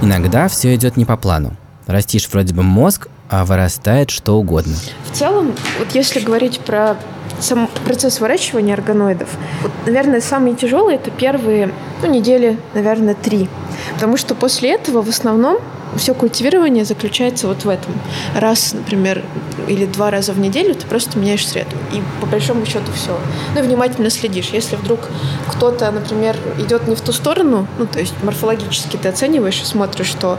Иногда 0.02 0.48
все 0.48 0.74
идет 0.74 0.98
не 0.98 1.06
по 1.06 1.16
плану. 1.16 1.56
Растишь 1.86 2.28
вроде 2.30 2.52
бы 2.52 2.62
мозг, 2.62 3.08
а 3.30 3.46
вырастает 3.46 4.10
что 4.10 4.38
угодно. 4.38 4.76
В 5.10 5.16
целом, 5.16 5.54
вот 5.78 5.94
если 5.94 6.20
говорить 6.20 6.60
про 6.60 6.98
сам 7.40 7.68
процесс 7.84 8.20
выращивания 8.20 8.74
органоидов, 8.74 9.28
вот, 9.62 9.72
наверное, 9.86 10.20
самые 10.20 10.54
тяжелые 10.54 10.96
это 10.96 11.10
первые 11.10 11.70
ну, 12.02 12.08
недели, 12.08 12.58
наверное, 12.74 13.14
три. 13.14 13.48
Потому 13.94 14.16
что 14.16 14.34
после 14.34 14.70
этого 14.72 15.02
в 15.02 15.08
основном 15.08 15.58
все 15.96 16.14
культивирование 16.14 16.84
заключается 16.84 17.48
вот 17.48 17.64
в 17.64 17.68
этом. 17.68 17.92
Раз, 18.34 18.72
например, 18.72 19.22
или 19.68 19.86
два 19.86 20.10
раза 20.10 20.32
в 20.32 20.38
неделю 20.38 20.74
ты 20.74 20.86
просто 20.86 21.18
меняешь 21.18 21.46
среду. 21.46 21.76
И 21.92 22.02
по 22.20 22.26
большому 22.26 22.64
счету 22.64 22.92
все. 22.94 23.18
Ну 23.54 23.62
внимательно 23.62 24.10
следишь. 24.10 24.50
Если 24.52 24.76
вдруг 24.76 25.00
кто-то, 25.48 25.90
например, 25.90 26.36
идет 26.58 26.86
не 26.86 26.94
в 26.94 27.00
ту 27.00 27.12
сторону, 27.12 27.66
ну 27.78 27.86
то 27.86 27.98
есть 27.98 28.14
морфологически 28.22 28.96
ты 28.96 29.08
оцениваешь 29.08 29.60
и 29.60 29.64
смотришь, 29.64 30.06
что 30.06 30.38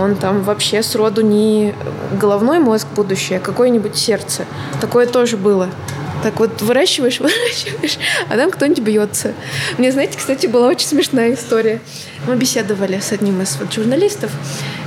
он 0.00 0.16
там 0.16 0.42
вообще 0.42 0.82
сроду 0.82 1.20
не 1.20 1.74
головной 2.18 2.58
мозг 2.58 2.86
будущее, 2.94 3.38
а 3.38 3.40
какое-нибудь 3.40 3.96
сердце. 3.96 4.44
Такое 4.80 5.06
тоже 5.06 5.36
было. 5.36 5.68
Так 6.22 6.40
вот 6.40 6.62
выращиваешь, 6.62 7.20
выращиваешь, 7.20 7.98
а 8.28 8.36
там 8.36 8.50
кто-нибудь 8.50 8.82
бьется. 8.82 9.34
Мне, 9.78 9.92
знаете, 9.92 10.18
кстати, 10.18 10.46
была 10.46 10.68
очень 10.68 10.86
смешная 10.86 11.34
история. 11.34 11.80
Мы 12.26 12.36
беседовали 12.36 12.98
с 13.00 13.12
одним 13.12 13.42
из 13.42 13.56
вот 13.56 13.72
журналистов, 13.72 14.30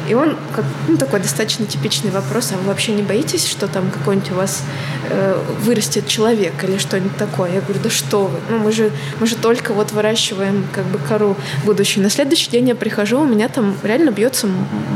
и 0.10 0.15
он, 0.15 0.36
как, 0.56 0.65
ну, 0.88 0.98
такой 0.98 1.19
достаточно 1.19 1.67
типичный 1.67 2.10
вопрос, 2.10 2.52
а 2.52 2.58
вы 2.58 2.63
вообще 2.63 2.93
не 2.93 3.04
боитесь, 3.04 3.48
что 3.48 3.67
там 3.67 3.91
какой-нибудь 3.91 4.32
у 4.32 4.36
вас 4.36 4.63
э, 5.08 5.39
вырастет 5.62 6.08
человек 6.08 6.54
или 6.63 6.80
что-нибудь 6.80 7.15
такое? 7.15 7.54
Я 7.54 7.62
говорю, 7.62 7.80
да 7.84 7.91
что 7.91 8.26
вы, 8.26 8.39
ну 8.50 8.58
мы 8.58 8.72
же, 8.72 8.91
мы 9.19 9.28
же 9.28 9.36
только 9.36 9.72
вот 9.72 9.91
выращиваем 9.91 10.65
как 10.74 10.86
бы 10.86 10.98
кору 10.98 11.38
будущую. 11.63 12.04
На 12.04 12.10
следующий 12.10 12.50
день 12.50 12.69
я 12.69 12.76
прихожу, 12.76 13.19
у 13.22 13.26
меня 13.28 13.50
там 13.50 13.78
реально 13.84 14.10
бьется 14.10 14.48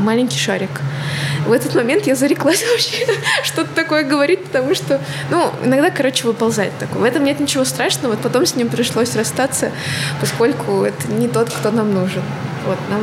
маленький 0.02 0.38
шарик. 0.38 0.80
В 1.46 1.52
этот 1.52 1.76
момент 1.76 2.08
я 2.08 2.16
зареклась 2.16 2.64
вообще 2.72 3.06
что-то 3.44 3.68
такое 3.72 4.02
говорить, 4.02 4.42
потому 4.44 4.74
что, 4.74 5.00
ну, 5.30 5.52
иногда, 5.64 5.90
короче, 5.90 6.26
выползает 6.26 6.72
такое. 6.80 7.02
В 7.02 7.04
этом 7.04 7.22
нет 7.22 7.38
ничего 7.38 7.64
страшного. 7.64 8.16
Потом 8.16 8.46
с 8.46 8.56
ним 8.56 8.68
пришлось 8.68 9.14
расстаться, 9.14 9.70
поскольку 10.20 10.82
это 10.82 11.06
не 11.06 11.28
тот, 11.28 11.50
кто 11.50 11.70
нам 11.70 11.94
нужен. 11.94 12.22
Вот, 12.66 12.78
нам 12.90 13.02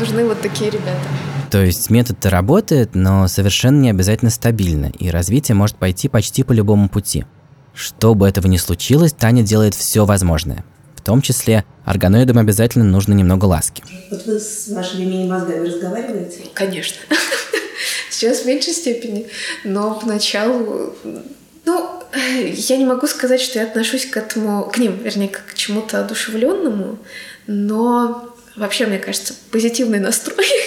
нужны 0.00 0.24
вот 0.26 0.40
такие 0.42 0.70
ребята. 0.70 1.00
То 1.50 1.64
есть 1.64 1.90
метод-то 1.90 2.30
работает, 2.30 2.94
но 2.94 3.28
совершенно 3.28 3.80
не 3.80 3.90
обязательно 3.90 4.30
стабильно, 4.30 4.92
и 4.98 5.10
развитие 5.10 5.54
может 5.54 5.76
пойти 5.76 6.08
почти 6.08 6.42
по 6.42 6.52
любому 6.52 6.88
пути. 6.88 7.24
Чтобы 7.74 8.28
этого 8.28 8.46
не 8.46 8.58
случилось, 8.58 9.12
Таня 9.12 9.42
делает 9.42 9.74
все 9.74 10.04
возможное. 10.04 10.64
В 10.96 11.02
том 11.02 11.22
числе 11.22 11.64
органоидам 11.84 12.38
обязательно 12.38 12.84
нужно 12.84 13.12
немного 13.12 13.44
ласки. 13.44 13.84
Вот 14.10 14.26
вы 14.26 14.40
с 14.40 14.68
вашими 14.68 15.04
мини-мозгами 15.04 15.68
разговариваете? 15.68 16.44
Конечно. 16.54 16.96
Сейчас 18.10 18.40
в 18.40 18.46
меньшей 18.46 18.72
степени, 18.72 19.26
но 19.62 19.94
поначалу, 20.00 20.96
ну, 21.64 21.90
я 22.14 22.76
не 22.76 22.86
могу 22.86 23.06
сказать, 23.06 23.40
что 23.40 23.58
я 23.58 23.66
отношусь 23.66 24.06
к 24.06 24.16
этому, 24.16 24.64
к 24.64 24.78
ним, 24.78 24.96
вернее, 25.02 25.28
как 25.28 25.46
к 25.46 25.54
чему-то 25.54 26.00
одушевленному, 26.00 26.98
но 27.46 28.34
вообще, 28.56 28.86
мне 28.86 28.98
кажется, 28.98 29.34
позитивный 29.50 30.00
настрой. 30.00 30.46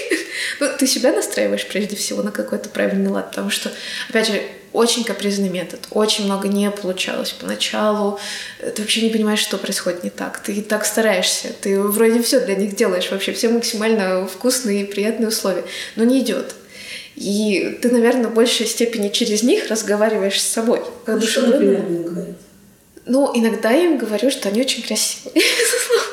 ну, 0.60 0.67
ты 0.78 0.88
себя 0.88 1.12
настраиваешь 1.12 1.67
прежде 1.67 1.95
всего 1.95 2.22
на 2.24 2.32
какой-то 2.32 2.69
правильный 2.69 3.10
лад, 3.10 3.30
потому 3.30 3.50
что, 3.50 3.72
опять 4.10 4.28
же, 4.28 4.41
очень 4.74 5.04
капризный 5.04 5.50
метод, 5.50 5.80
очень 5.91 6.26
много 6.26 6.48
не 6.48 6.69
получалось 6.69 7.32
поначалу, 7.32 8.19
ты 8.60 8.82
вообще 8.82 9.02
не 9.02 9.10
понимаешь, 9.10 9.39
что 9.39 9.58
происходит 9.58 10.04
не 10.04 10.10
так, 10.10 10.39
ты 10.39 10.62
так 10.62 10.86
стараешься, 10.86 11.50
ты 11.62 11.82
вроде 11.82 12.22
все 12.22 12.39
для 12.39 12.56
них 12.56 12.76
делаешь, 12.76 13.10
вообще 13.10 13.32
все 13.34 13.50
максимально 13.50 14.28
вкусные 14.28 14.84
и 14.84 14.86
приятные 14.86 15.30
условия, 15.30 15.63
но 15.95 16.04
не 16.04 16.19
идет. 16.19 16.56
И 17.15 17.80
ты, 17.82 17.89
наверное, 17.89 18.28
в 18.28 18.34
большей 18.34 18.65
степени 18.65 19.10
через 19.10 19.43
них 19.43 19.67
разговариваешь 19.69 20.41
с 20.41 20.48
собой. 20.48 20.82
Как 21.06 21.19
ну, 21.19 21.28
что, 21.28 21.41
например, 21.41 21.82
говорят? 21.82 22.36
Ну, 23.06 23.32
иногда 23.34 23.72
я 23.72 23.86
им 23.86 23.98
говорю, 23.98 24.30
что 24.30 24.48
они 24.50 24.62
очень 24.62 24.84
красивые. 24.84 25.43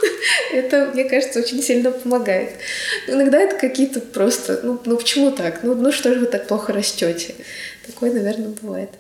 это, 0.53 0.91
мне 0.93 1.05
кажется, 1.05 1.41
очень 1.41 1.63
сильно 1.63 1.91
помогает. 1.91 2.59
иногда 3.07 3.39
это 3.39 3.57
какие-то 3.57 4.01
просто, 4.01 4.61
ну, 4.63 4.81
ну 4.85 4.97
почему 4.97 5.31
так? 5.31 5.63
Ну, 5.63 5.75
ну 5.75 5.93
что 5.93 6.13
же 6.13 6.21
вы 6.21 6.27
так 6.27 6.47
плохо 6.47 6.73
растете? 6.73 7.35
Такое, 7.87 8.13
наверное, 8.13 8.49
бывает. 8.61 8.91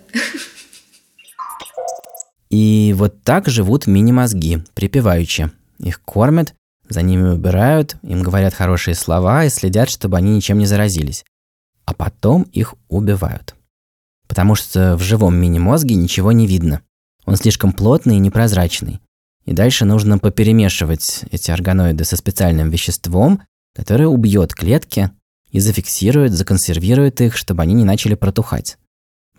И 2.50 2.94
вот 2.96 3.22
так 3.22 3.48
живут 3.48 3.86
мини-мозги, 3.86 4.58
припеваючи. 4.74 5.50
Их 5.78 6.00
кормят, 6.02 6.54
за 6.88 7.02
ними 7.02 7.30
убирают, 7.30 7.96
им 8.02 8.22
говорят 8.22 8.54
хорошие 8.54 8.94
слова 8.94 9.44
и 9.44 9.50
следят, 9.50 9.90
чтобы 9.90 10.16
они 10.16 10.36
ничем 10.36 10.58
не 10.58 10.66
заразились 10.66 11.24
а 11.86 11.94
потом 11.94 12.42
их 12.52 12.74
убивают. 12.88 13.54
Потому 14.28 14.56
что 14.56 14.96
в 14.96 15.02
живом 15.02 15.36
мини-мозге 15.36 15.94
ничего 15.94 16.32
не 16.32 16.46
видно. 16.46 16.82
Он 17.24 17.36
слишком 17.36 17.72
плотный 17.72 18.16
и 18.16 18.20
непрозрачный. 18.20 19.00
И 19.46 19.52
дальше 19.52 19.84
нужно 19.84 20.18
поперемешивать 20.18 21.24
эти 21.30 21.50
органоиды 21.50 22.04
со 22.04 22.16
специальным 22.16 22.68
веществом, 22.68 23.42
которое 23.74 24.08
убьет 24.08 24.54
клетки 24.54 25.10
и 25.50 25.60
зафиксирует, 25.60 26.32
законсервирует 26.32 27.20
их, 27.20 27.36
чтобы 27.36 27.62
они 27.62 27.74
не 27.74 27.84
начали 27.84 28.14
протухать. 28.14 28.76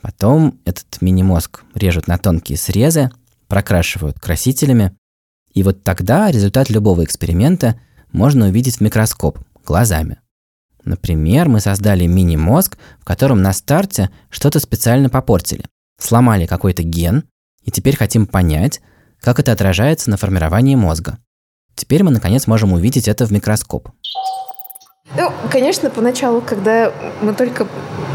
Потом 0.01 0.59
этот 0.63 1.01
мини-мозг 1.01 1.63
режут 1.75 2.07
на 2.07 2.17
тонкие 2.17 2.57
срезы, 2.57 3.11
прокрашивают 3.47 4.19
красителями, 4.19 4.95
и 5.53 5.63
вот 5.63 5.83
тогда 5.83 6.31
результат 6.31 6.69
любого 6.69 7.03
эксперимента 7.03 7.79
можно 8.11 8.47
увидеть 8.47 8.77
в 8.77 8.81
микроскоп, 8.81 9.39
глазами. 9.65 10.19
Например, 10.85 11.49
мы 11.49 11.59
создали 11.59 12.05
мини-мозг, 12.05 12.77
в 12.99 13.05
котором 13.05 13.41
на 13.41 13.51
старте 13.51 14.09
что-то 14.29 14.61
специально 14.61 15.09
попортили. 15.09 15.65
Сломали 15.99 16.45
какой-то 16.45 16.83
ген, 16.83 17.25
и 17.63 17.71
теперь 17.71 17.97
хотим 17.97 18.25
понять, 18.25 18.81
как 19.21 19.39
это 19.39 19.51
отражается 19.51 20.09
на 20.09 20.17
формировании 20.17 20.75
мозга. 20.75 21.17
Теперь 21.75 22.03
мы, 22.03 22.11
наконец, 22.11 22.47
можем 22.47 22.73
увидеть 22.73 23.07
это 23.07 23.25
в 23.25 23.31
микроскоп. 23.31 23.89
Ну, 25.15 25.31
конечно, 25.49 25.89
поначалу, 25.89 26.41
когда 26.41 26.91
мы 27.21 27.33
только 27.33 27.65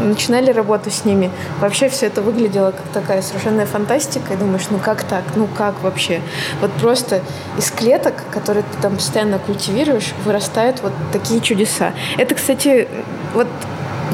начинали 0.01 0.51
работу 0.51 0.91
с 0.91 1.05
ними, 1.05 1.31
вообще 1.59 1.89
все 1.89 2.05
это 2.05 2.21
выглядело 2.21 2.71
как 2.71 2.85
такая 2.93 3.21
совершенная 3.21 3.65
фантастика. 3.65 4.33
И 4.33 4.37
думаешь, 4.37 4.67
ну 4.69 4.77
как 4.77 5.03
так? 5.03 5.23
Ну 5.35 5.47
как 5.47 5.81
вообще? 5.81 6.21
Вот 6.61 6.71
просто 6.73 7.21
из 7.57 7.71
клеток, 7.71 8.13
которые 8.31 8.63
ты 8.63 8.81
там 8.81 8.95
постоянно 8.95 9.39
культивируешь, 9.39 10.13
вырастают 10.23 10.81
вот 10.81 10.93
такие 11.11 11.41
чудеса. 11.41 11.93
Это, 12.17 12.35
кстати, 12.35 12.87
вот 13.33 13.47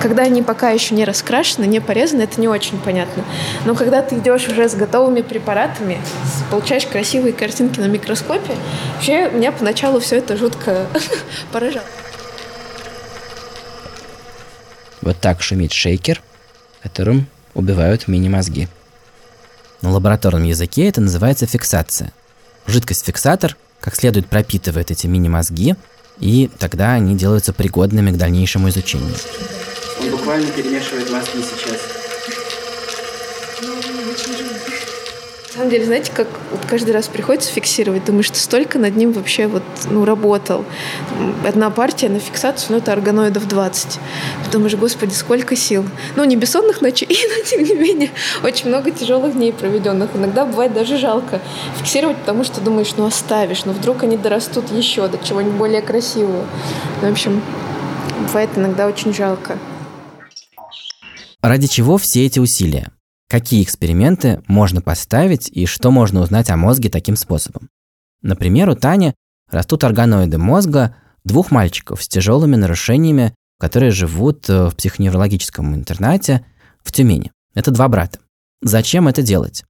когда 0.02 0.24
они 0.24 0.42
пока 0.42 0.70
еще 0.70 0.96
не 0.96 1.04
раскрашены, 1.04 1.66
не 1.66 1.82
порезаны, 1.82 2.22
это 2.22 2.40
не 2.40 2.48
очень 2.48 2.80
понятно. 2.80 3.24
Но 3.66 3.76
когда 3.76 4.02
ты 4.02 4.16
идешь 4.18 4.48
уже 4.48 4.70
с 4.70 4.76
готовыми 4.76 5.22
препаратами, 5.22 6.00
получаешь 6.50 6.86
красивые 6.86 7.34
картинки 7.34 7.82
на 7.82 7.88
микроскопе, 7.88 8.56
вообще 8.96 9.30
меня 9.32 9.52
поначалу 9.52 10.00
все 10.00 10.18
это 10.18 10.38
жутко 10.38 10.88
поражало. 11.52 11.86
Вот 15.02 15.20
так 15.20 15.42
шумит 15.42 15.72
шейкер, 15.72 16.22
которым 16.82 17.28
убивают 17.54 18.08
мини-мозги. 18.08 18.68
На 19.82 19.92
лабораторном 19.92 20.44
языке 20.44 20.88
это 20.88 21.02
называется 21.02 21.46
фиксация. 21.46 22.12
Жидкость-фиксатор 22.68 23.56
как 23.80 23.96
следует 23.96 24.28
пропитывает 24.28 24.92
эти 24.92 25.08
мини-мозги, 25.08 25.76
и 26.20 26.50
тогда 26.60 26.94
они 26.94 27.16
делаются 27.16 27.54
пригодными 27.54 28.12
к 28.12 28.18
дальнейшему 28.18 28.70
изучению. 28.70 29.16
Он 30.02 30.12
буквально 30.12 30.48
перемешивает 30.52 31.10
мозги 31.10 31.42
сейчас. 31.42 31.80
Самом 35.60 35.72
деле, 35.72 35.86
знаете, 35.86 36.12
как 36.14 36.28
вот 36.52 36.62
каждый 36.70 36.92
раз 36.92 37.08
приходится 37.08 37.52
фиксировать, 37.52 38.06
думаешь, 38.06 38.28
что 38.28 38.40
столько 38.40 38.80
над 38.80 38.96
ним 38.96 39.12
вообще 39.12 39.48
вот, 39.48 39.64
ну, 39.90 40.06
работал. 40.06 40.64
Одна 41.46 41.70
партия 41.70 42.08
на 42.08 42.20
фиксацию, 42.20 42.72
ну, 42.72 42.78
это 42.78 42.94
органоидов 42.94 43.46
20. 43.46 44.00
Ты 44.46 44.52
думаешь, 44.52 44.76
господи, 44.76 45.14
сколько 45.14 45.58
сил. 45.58 45.84
Ну, 46.16 46.24
не 46.24 46.38
бессонных 46.38 46.80
ночей, 46.82 47.10
но, 47.38 47.44
тем 47.44 47.64
не 47.64 47.76
менее, 47.76 48.10
очень 48.42 48.70
много 48.70 48.92
тяжелых 48.92 49.34
дней 49.34 49.52
проведенных. 49.52 50.12
Иногда 50.16 50.46
бывает 50.46 50.74
даже 50.74 50.98
жалко 50.98 51.42
фиксировать, 51.78 52.18
потому 52.18 52.46
что 52.46 52.62
думаешь, 52.62 52.94
ну, 52.96 53.06
оставишь, 53.06 53.66
но 53.66 53.74
вдруг 53.74 54.04
они 54.04 54.16
дорастут 54.16 54.72
еще 54.72 55.10
до 55.10 55.18
чего-нибудь 55.18 55.56
более 55.56 55.82
красивого. 55.82 56.46
Ну, 57.02 57.10
в 57.10 57.12
общем, 57.12 57.42
бывает 58.28 58.50
иногда 58.56 58.88
очень 58.88 59.14
жалко. 59.14 59.58
Ради 61.42 61.68
чего 61.68 61.98
все 61.98 62.26
эти 62.26 62.40
усилия? 62.40 62.94
Какие 63.30 63.62
эксперименты 63.62 64.42
можно 64.48 64.82
поставить 64.82 65.50
и 65.50 65.68
что 65.68 65.92
можно 65.92 66.22
узнать 66.22 66.50
о 66.50 66.58
мозге 66.58 66.90
таким 66.90 67.16
способом? 67.16 67.70
Например, 68.24 68.70
у 68.70 68.76
Тани 68.76 69.14
растут 69.52 69.84
органоиды 69.84 70.40
мозга 70.40 70.96
двух 71.24 71.52
мальчиков 71.52 72.04
с 72.04 72.08
тяжелыми 72.08 72.56
нарушениями, 72.56 73.36
которые 73.60 73.92
живут 73.92 74.50
э, 74.50 74.70
в 74.70 74.76
психоневрологическом 74.76 75.76
интернате 75.76 76.44
в 76.84 76.92
Тюмени. 76.92 77.32
Это 77.54 77.70
два 77.70 77.88
брата. 77.88 78.18
Зачем 78.64 79.08
это 79.08 79.22
делать? 79.22 79.64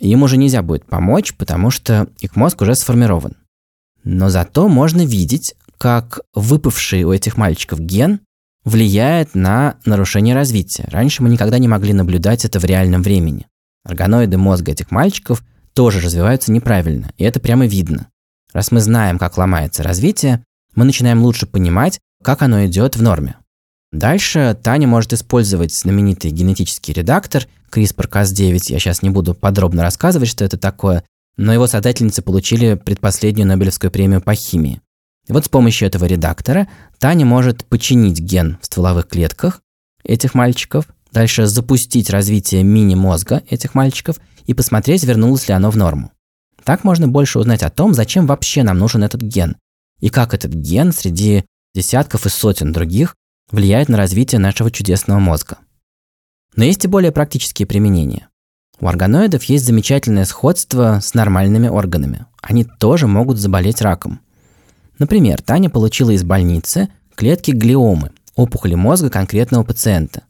Им 0.00 0.24
уже 0.24 0.36
нельзя 0.36 0.62
будет 0.62 0.84
помочь, 0.84 1.34
потому 1.34 1.70
что 1.70 2.08
их 2.18 2.34
мозг 2.34 2.62
уже 2.62 2.74
сформирован. 2.74 3.36
Но 4.02 4.28
зато 4.28 4.66
можно 4.66 5.06
видеть, 5.06 5.54
как 5.78 6.20
выпавший 6.34 7.04
у 7.04 7.12
этих 7.12 7.36
мальчиков 7.36 7.78
ген 7.78 8.20
влияет 8.64 9.34
на 9.34 9.76
нарушение 9.84 10.34
развития. 10.34 10.88
Раньше 10.90 11.22
мы 11.22 11.28
никогда 11.28 11.58
не 11.58 11.68
могли 11.68 11.92
наблюдать 11.92 12.44
это 12.44 12.58
в 12.58 12.64
реальном 12.64 13.02
времени. 13.02 13.46
Органоиды 13.84 14.38
мозга 14.38 14.72
этих 14.72 14.90
мальчиков 14.90 15.44
тоже 15.74 16.00
развиваются 16.00 16.52
неправильно, 16.52 17.10
и 17.18 17.24
это 17.24 17.40
прямо 17.40 17.66
видно. 17.66 18.08
Раз 18.52 18.70
мы 18.70 18.80
знаем, 18.80 19.18
как 19.18 19.36
ломается 19.36 19.82
развитие, 19.82 20.44
мы 20.74 20.84
начинаем 20.84 21.22
лучше 21.22 21.46
понимать, 21.46 22.00
как 22.22 22.42
оно 22.42 22.64
идет 22.64 22.96
в 22.96 23.02
норме. 23.02 23.36
Дальше 23.92 24.58
Таня 24.60 24.88
может 24.88 25.12
использовать 25.12 25.72
знаменитый 25.72 26.30
генетический 26.30 26.94
редактор 26.94 27.46
CRISPR-Cas9. 27.72 28.72
Я 28.72 28.78
сейчас 28.78 29.02
не 29.02 29.10
буду 29.10 29.34
подробно 29.34 29.82
рассказывать, 29.82 30.28
что 30.28 30.44
это 30.44 30.56
такое, 30.56 31.04
но 31.36 31.52
его 31.52 31.66
создательницы 31.66 32.22
получили 32.22 32.74
предпоследнюю 32.74 33.46
Нобелевскую 33.46 33.90
премию 33.90 34.20
по 34.20 34.34
химии. 34.34 34.80
И 35.26 35.32
вот 35.32 35.46
с 35.46 35.48
помощью 35.48 35.88
этого 35.88 36.04
редактора 36.04 36.68
Таня 36.98 37.24
может 37.24 37.64
починить 37.64 38.20
ген 38.20 38.58
в 38.60 38.66
стволовых 38.66 39.08
клетках 39.08 39.60
этих 40.02 40.34
мальчиков, 40.34 40.86
дальше 41.12 41.46
запустить 41.46 42.10
развитие 42.10 42.62
мини-мозга 42.62 43.42
этих 43.48 43.74
мальчиков 43.74 44.20
и 44.46 44.54
посмотреть, 44.54 45.04
вернулось 45.04 45.48
ли 45.48 45.54
оно 45.54 45.70
в 45.70 45.76
норму. 45.76 46.12
Так 46.64 46.84
можно 46.84 47.08
больше 47.08 47.38
узнать 47.38 47.62
о 47.62 47.70
том, 47.70 47.94
зачем 47.94 48.26
вообще 48.26 48.62
нам 48.62 48.78
нужен 48.78 49.02
этот 49.02 49.22
ген, 49.22 49.56
и 50.00 50.08
как 50.08 50.34
этот 50.34 50.52
ген 50.52 50.92
среди 50.92 51.44
десятков 51.74 52.26
и 52.26 52.28
сотен 52.28 52.72
других 52.72 53.14
влияет 53.50 53.88
на 53.88 53.96
развитие 53.96 54.38
нашего 54.38 54.70
чудесного 54.70 55.18
мозга. 55.18 55.58
Но 56.56 56.64
есть 56.64 56.84
и 56.84 56.88
более 56.88 57.12
практические 57.12 57.66
применения. 57.66 58.28
У 58.80 58.86
органоидов 58.86 59.44
есть 59.44 59.64
замечательное 59.64 60.24
сходство 60.24 61.00
с 61.00 61.14
нормальными 61.14 61.68
органами. 61.68 62.26
Они 62.42 62.64
тоже 62.64 63.06
могут 63.06 63.38
заболеть 63.38 63.82
раком. 63.82 64.20
Например, 64.98 65.40
Таня 65.42 65.70
получила 65.70 66.10
из 66.10 66.22
больницы 66.22 66.88
клетки 67.14 67.50
глиомы, 67.50 68.10
опухоли 68.34 68.74
мозга 68.74 69.10
конкретного 69.10 69.64
пациента. 69.64 70.22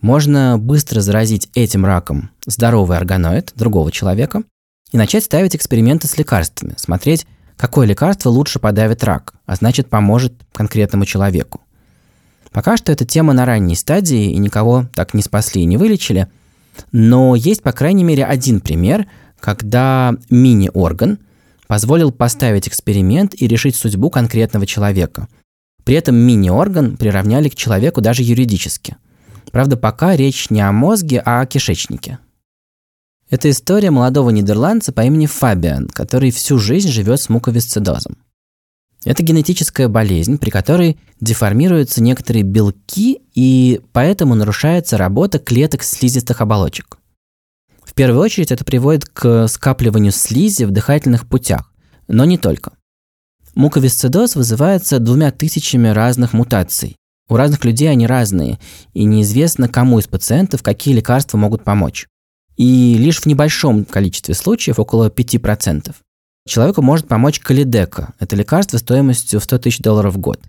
Можно 0.00 0.56
быстро 0.58 1.00
заразить 1.00 1.50
этим 1.54 1.84
раком 1.84 2.30
здоровый 2.46 2.96
органоид 2.96 3.52
другого 3.54 3.92
человека 3.92 4.42
и 4.92 4.96
начать 4.96 5.24
ставить 5.24 5.54
эксперименты 5.54 6.08
с 6.08 6.16
лекарствами, 6.16 6.74
смотреть, 6.76 7.26
какое 7.56 7.86
лекарство 7.86 8.30
лучше 8.30 8.58
подавит 8.58 9.04
рак, 9.04 9.34
а 9.44 9.56
значит 9.56 9.88
поможет 9.88 10.32
конкретному 10.52 11.04
человеку. 11.04 11.60
Пока 12.50 12.76
что 12.76 12.90
эта 12.90 13.04
тема 13.04 13.32
на 13.34 13.44
ранней 13.44 13.76
стадии, 13.76 14.32
и 14.32 14.38
никого 14.38 14.86
так 14.94 15.14
не 15.14 15.22
спасли 15.22 15.62
и 15.62 15.66
не 15.66 15.76
вылечили, 15.76 16.28
но 16.92 17.36
есть, 17.36 17.62
по 17.62 17.72
крайней 17.72 18.04
мере, 18.04 18.24
один 18.24 18.60
пример, 18.60 19.06
когда 19.38 20.14
мини-орган 20.30 21.18
позволил 21.70 22.10
поставить 22.10 22.66
эксперимент 22.66 23.32
и 23.40 23.46
решить 23.46 23.76
судьбу 23.76 24.10
конкретного 24.10 24.66
человека. 24.66 25.28
При 25.84 25.94
этом 25.94 26.16
мини-орган 26.16 26.96
приравняли 26.96 27.48
к 27.48 27.54
человеку 27.54 28.00
даже 28.00 28.24
юридически. 28.24 28.96
Правда, 29.52 29.76
пока 29.76 30.16
речь 30.16 30.50
не 30.50 30.62
о 30.62 30.72
мозге, 30.72 31.22
а 31.24 31.40
о 31.40 31.46
кишечнике. 31.46 32.18
Это 33.28 33.48
история 33.48 33.92
молодого 33.92 34.30
нидерландца 34.30 34.92
по 34.92 35.02
имени 35.02 35.26
Фабиан, 35.26 35.86
который 35.86 36.32
всю 36.32 36.58
жизнь 36.58 36.88
живет 36.88 37.20
с 37.20 37.28
муковисцидозом. 37.28 38.16
Это 39.04 39.22
генетическая 39.22 39.86
болезнь, 39.86 40.38
при 40.38 40.50
которой 40.50 40.98
деформируются 41.20 42.02
некоторые 42.02 42.42
белки, 42.42 43.20
и 43.32 43.80
поэтому 43.92 44.34
нарушается 44.34 44.98
работа 44.98 45.38
клеток 45.38 45.84
слизистых 45.84 46.40
оболочек. 46.40 46.99
В 47.90 47.94
первую 47.94 48.22
очередь 48.22 48.52
это 48.52 48.64
приводит 48.64 49.04
к 49.06 49.48
скапливанию 49.48 50.12
слизи 50.12 50.62
в 50.62 50.70
дыхательных 50.70 51.26
путях, 51.26 51.74
но 52.06 52.24
не 52.24 52.38
только. 52.38 52.74
Муковисцидоз 53.56 54.36
вызывается 54.36 55.00
двумя 55.00 55.32
тысячами 55.32 55.88
разных 55.88 56.32
мутаций. 56.32 56.94
У 57.28 57.34
разных 57.34 57.64
людей 57.64 57.90
они 57.90 58.06
разные, 58.06 58.60
и 58.92 59.02
неизвестно, 59.02 59.68
кому 59.68 59.98
из 59.98 60.06
пациентов 60.06 60.62
какие 60.62 60.94
лекарства 60.94 61.36
могут 61.36 61.64
помочь. 61.64 62.06
И 62.56 62.94
лишь 62.96 63.22
в 63.22 63.26
небольшом 63.26 63.84
количестве 63.84 64.34
случаев, 64.34 64.78
около 64.78 65.08
5%, 65.08 65.92
Человеку 66.46 66.82
может 66.82 67.08
помочь 67.08 67.40
калидека. 67.40 68.14
Это 68.20 68.36
лекарство 68.36 68.78
стоимостью 68.78 69.40
в 69.40 69.44
100 69.44 69.58
тысяч 69.58 69.78
долларов 69.80 70.14
в 70.14 70.18
год. 70.18 70.40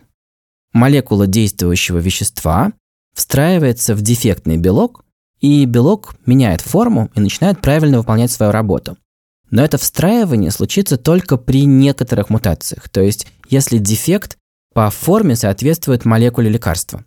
Молекула 0.73 1.25
действующего 1.25 1.97
вещества 1.97 2.71
встраивается 3.15 3.95
в 3.95 4.01
дефектный 4.01 4.57
белок, 4.57 5.03
и 5.41 5.65
белок 5.65 6.15
меняет 6.25 6.61
форму 6.61 7.09
и 7.15 7.19
начинает 7.19 7.59
правильно 7.59 7.97
выполнять 7.97 8.31
свою 8.31 8.51
работу. 8.51 8.97
Но 9.49 9.63
это 9.63 9.77
встраивание 9.77 10.51
случится 10.51 10.97
только 10.97 11.35
при 11.35 11.65
некоторых 11.65 12.29
мутациях, 12.29 12.87
то 12.87 13.01
есть 13.01 13.27
если 13.49 13.79
дефект 13.79 14.37
по 14.73 14.89
форме 14.89 15.35
соответствует 15.35 16.05
молекуле 16.05 16.49
лекарства. 16.49 17.03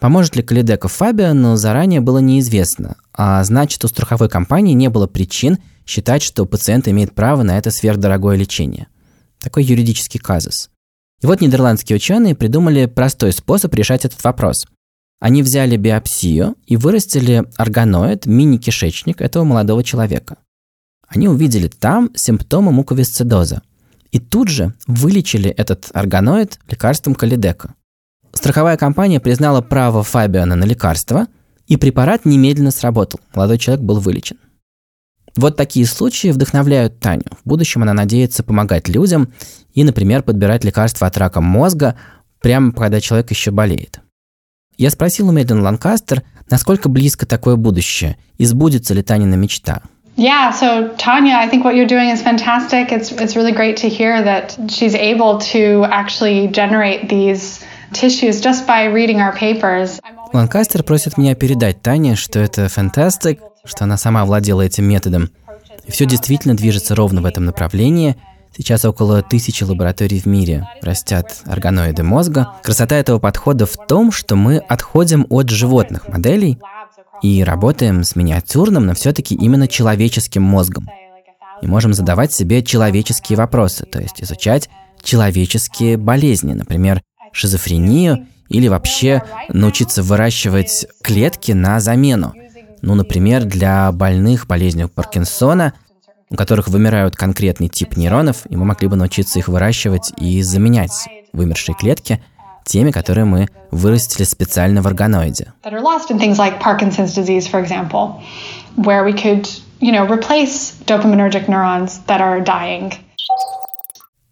Поможет 0.00 0.34
ли 0.34 0.42
Калидека 0.42 0.88
Фабиану, 0.88 1.54
заранее 1.54 2.00
было 2.00 2.18
неизвестно, 2.18 2.96
а 3.12 3.44
значит 3.44 3.84
у 3.84 3.88
страховой 3.88 4.28
компании 4.28 4.72
не 4.72 4.88
было 4.88 5.06
причин 5.06 5.58
считать, 5.86 6.22
что 6.22 6.44
пациент 6.44 6.88
имеет 6.88 7.14
право 7.14 7.44
на 7.44 7.56
это 7.56 7.70
сверхдорогое 7.70 8.36
лечение. 8.36 8.88
Такой 9.38 9.62
юридический 9.62 10.18
казус. 10.18 10.70
И 11.20 11.26
вот 11.26 11.40
нидерландские 11.40 11.96
ученые 11.96 12.34
придумали 12.34 12.86
простой 12.86 13.32
способ 13.32 13.72
решать 13.74 14.04
этот 14.04 14.24
вопрос. 14.24 14.66
Они 15.22 15.44
взяли 15.44 15.76
биопсию 15.76 16.56
и 16.66 16.76
вырастили 16.76 17.44
органоид, 17.56 18.26
мини-кишечник 18.26 19.20
этого 19.20 19.44
молодого 19.44 19.84
человека. 19.84 20.38
Они 21.06 21.28
увидели 21.28 21.68
там 21.68 22.10
симптомы 22.16 22.72
муковисцидоза. 22.72 23.62
И 24.10 24.18
тут 24.18 24.48
же 24.48 24.74
вылечили 24.88 25.48
этот 25.48 25.90
органоид 25.94 26.58
лекарством 26.68 27.14
калидека. 27.14 27.74
Страховая 28.32 28.76
компания 28.76 29.20
признала 29.20 29.60
право 29.60 30.02
Фабиана 30.02 30.56
на 30.56 30.64
лекарство, 30.64 31.28
и 31.68 31.76
препарат 31.76 32.24
немедленно 32.24 32.72
сработал. 32.72 33.20
Молодой 33.32 33.58
человек 33.58 33.84
был 33.84 34.00
вылечен. 34.00 34.38
Вот 35.36 35.56
такие 35.56 35.86
случаи 35.86 36.32
вдохновляют 36.32 36.98
Таню. 36.98 37.26
В 37.44 37.48
будущем 37.48 37.84
она 37.84 37.92
надеется 37.92 38.42
помогать 38.42 38.88
людям 38.88 39.32
и, 39.72 39.84
например, 39.84 40.24
подбирать 40.24 40.64
лекарства 40.64 41.06
от 41.06 41.16
рака 41.16 41.40
мозга 41.40 41.94
прямо 42.40 42.72
когда 42.72 43.00
человек 43.00 43.30
еще 43.30 43.52
болеет. 43.52 44.00
Я 44.82 44.90
спросил 44.90 45.28
у 45.28 45.32
Мэдден 45.32 45.60
Ланкастер, 45.62 46.24
насколько 46.50 46.88
близко 46.88 47.24
такое 47.24 47.54
будущее, 47.54 48.16
и 48.36 48.44
сбудется 48.44 48.94
ли 48.94 49.02
Танина 49.04 49.36
мечта. 49.36 49.82
Yeah, 50.16 50.50
so 50.50 50.96
Tanya, 50.98 51.36
I 51.36 51.48
think 51.48 51.62
what 51.62 51.76
you're 51.76 51.86
doing 51.86 52.10
is 52.10 52.20
fantastic. 52.20 52.90
It's 52.90 53.12
it's 53.12 53.36
really 53.36 53.52
great 53.52 53.76
to 53.76 53.88
hear 53.88 54.20
that 54.24 54.58
she's 54.68 54.96
able 54.96 55.38
to 55.52 55.84
actually 55.84 56.48
generate 56.48 57.08
these 57.08 57.64
tissues 57.92 58.40
just 58.40 58.66
by 58.66 58.86
reading 58.92 59.20
our 59.20 59.32
papers. 59.32 60.00
Ланкастер 60.32 60.82
просит 60.82 61.16
меня 61.16 61.36
передать 61.36 61.80
Тане, 61.80 62.16
что 62.16 62.40
это 62.40 62.68
фантастик, 62.68 63.40
что 63.64 63.84
она 63.84 63.96
сама 63.96 64.24
владела 64.24 64.62
этим 64.62 64.86
методом. 64.86 65.30
И 65.86 65.92
все 65.92 66.06
действительно 66.06 66.56
движется 66.56 66.96
ровно 66.96 67.22
в 67.22 67.26
этом 67.26 67.44
направлении. 67.44 68.16
Сейчас 68.56 68.84
около 68.84 69.22
тысячи 69.22 69.64
лабораторий 69.64 70.20
в 70.20 70.26
мире 70.26 70.68
растят 70.82 71.40
органоиды 71.46 72.02
мозга. 72.02 72.52
Красота 72.62 72.96
этого 72.96 73.18
подхода 73.18 73.64
в 73.64 73.76
том, 73.88 74.12
что 74.12 74.36
мы 74.36 74.58
отходим 74.58 75.26
от 75.30 75.48
животных 75.48 76.08
моделей 76.08 76.58
и 77.22 77.42
работаем 77.44 78.04
с 78.04 78.14
миниатюрным, 78.14 78.86
но 78.86 78.94
все-таки 78.94 79.34
именно 79.34 79.68
человеческим 79.68 80.42
мозгом. 80.42 80.88
И 81.62 81.66
можем 81.66 81.94
задавать 81.94 82.32
себе 82.32 82.62
человеческие 82.62 83.38
вопросы, 83.38 83.86
то 83.86 84.00
есть 84.00 84.22
изучать 84.22 84.68
человеческие 85.02 85.96
болезни, 85.96 86.52
например, 86.52 87.00
шизофрению 87.32 88.26
или 88.48 88.68
вообще 88.68 89.22
научиться 89.48 90.02
выращивать 90.02 90.86
клетки 91.02 91.52
на 91.52 91.80
замену. 91.80 92.34
Ну, 92.82 92.94
например, 92.94 93.44
для 93.44 93.90
больных 93.92 94.46
болезнью 94.46 94.88
Паркинсона, 94.88 95.72
у 96.32 96.34
которых 96.34 96.68
вымирают 96.68 97.14
конкретный 97.14 97.68
тип 97.68 97.96
нейронов, 97.96 98.46
и 98.48 98.56
мы 98.56 98.64
могли 98.64 98.88
бы 98.88 98.96
научиться 98.96 99.38
их 99.38 99.48
выращивать 99.48 100.12
и 100.16 100.42
заменять 100.42 101.06
вымершие 101.34 101.76
клетки 101.76 102.22
теми, 102.64 102.90
которые 102.90 103.26
мы 103.26 103.48
вырастили 103.70 104.24
специально 104.24 104.80
в 104.80 104.86
органоиде. 104.86 105.52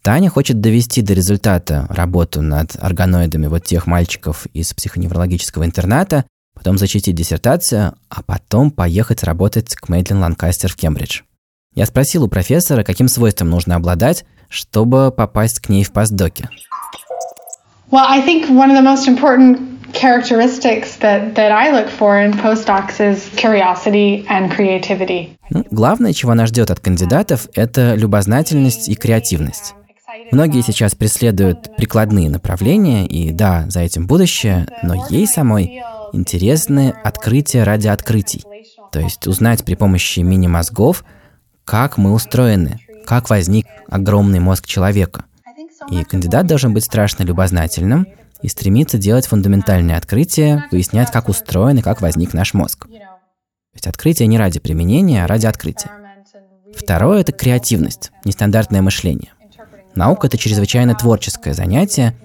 Таня 0.01 0.31
хочет 0.31 0.59
довести 0.59 1.03
до 1.03 1.13
результата 1.13 1.85
работу 1.89 2.41
над 2.41 2.75
органоидами 2.79 3.45
вот 3.45 3.63
тех 3.65 3.85
мальчиков 3.85 4.47
из 4.53 4.73
психоневрологического 4.73 5.65
интерната, 5.65 6.25
потом 6.55 6.79
защитить 6.79 7.13
диссертацию, 7.13 7.93
а 8.09 8.23
потом 8.23 8.71
поехать 8.71 9.23
работать 9.23 9.75
к 9.75 9.89
Мейдлин 9.89 10.19
Ланкастер 10.19 10.71
в 10.71 10.75
Кембридж. 10.75 11.21
Я 11.73 11.85
спросил 11.85 12.25
у 12.25 12.27
профессора, 12.27 12.83
каким 12.83 13.07
свойством 13.07 13.49
нужно 13.49 13.75
обладать, 13.75 14.25
чтобы 14.49 15.11
попасть 15.11 15.59
к 15.59 15.69
ней 15.69 15.85
в 15.85 15.91
постдоке. 15.93 16.49
Well, 17.91 18.05
I 18.07 18.21
think 18.21 18.49
one 18.49 18.71
of 18.71 18.77
the 18.77 18.83
most 18.83 19.07
important 19.07 19.71
characteristics 19.93 20.97
that, 20.99 21.35
that 21.35 21.51
I 21.51 21.71
look 21.71 21.89
for 21.89 22.21
in 22.21 22.33
postdocs 22.33 22.99
is 22.99 23.29
curiosity 23.35 24.25
and 24.27 24.53
creativity. 24.53 25.37
Ну, 25.49 25.65
главное, 25.71 26.13
чего 26.13 26.33
нас 26.33 26.49
ждет 26.49 26.71
от 26.71 26.79
кандидатов, 26.81 27.47
это 27.53 27.95
любознательность 27.95 28.89
и 28.89 28.95
креативность. 28.95 29.73
Многие 30.31 30.61
сейчас 30.61 30.95
преследуют 30.95 31.75
прикладные 31.77 32.29
направления, 32.29 33.05
и 33.05 33.31
да, 33.31 33.65
за 33.69 33.81
этим 33.81 34.07
будущее, 34.07 34.67
но 34.83 35.07
ей 35.09 35.25
самой 35.25 35.81
интересны 36.11 36.93
открытия 37.03 37.63
ради 37.63 37.87
открытий. 37.87 38.43
То 38.91 38.99
есть 38.99 39.27
узнать 39.27 39.63
при 39.63 39.75
помощи 39.75 40.19
мини-мозгов, 40.19 41.05
как 41.71 41.97
мы 41.97 42.11
устроены, 42.11 42.81
как 43.05 43.29
возник 43.29 43.65
огромный 43.87 44.41
мозг 44.41 44.67
человека. 44.67 45.23
И 45.89 46.03
кандидат 46.03 46.45
должен 46.45 46.73
быть 46.73 46.83
страшно 46.83 47.23
любознательным 47.23 48.07
и 48.41 48.49
стремиться 48.49 48.97
делать 48.97 49.25
фундаментальные 49.25 49.95
открытия, 49.95 50.65
выяснять, 50.69 51.11
как 51.11 51.29
устроен 51.29 51.77
и 51.77 51.81
как 51.81 52.01
возник 52.01 52.33
наш 52.33 52.53
мозг. 52.53 52.87
То 52.87 53.75
есть 53.75 53.87
открытие 53.87 54.27
не 54.27 54.37
ради 54.37 54.59
применения, 54.59 55.23
а 55.23 55.27
ради 55.27 55.45
открытия. 55.45 55.91
Второе– 56.75 57.21
это 57.21 57.31
креативность, 57.31 58.11
нестандартное 58.25 58.81
мышление. 58.81 59.31
Наука– 59.95 60.27
это 60.27 60.37
чрезвычайно 60.37 60.93
творческое 60.93 61.53
занятие, 61.53 62.17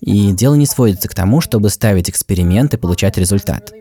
и 0.00 0.30
дело 0.30 0.54
не 0.54 0.66
сводится 0.66 1.08
к 1.08 1.14
тому, 1.16 1.40
чтобы 1.40 1.70
ставить 1.70 2.08
эксперимент 2.08 2.72
и 2.74 2.78
получать 2.78 3.18
результат. 3.18 3.72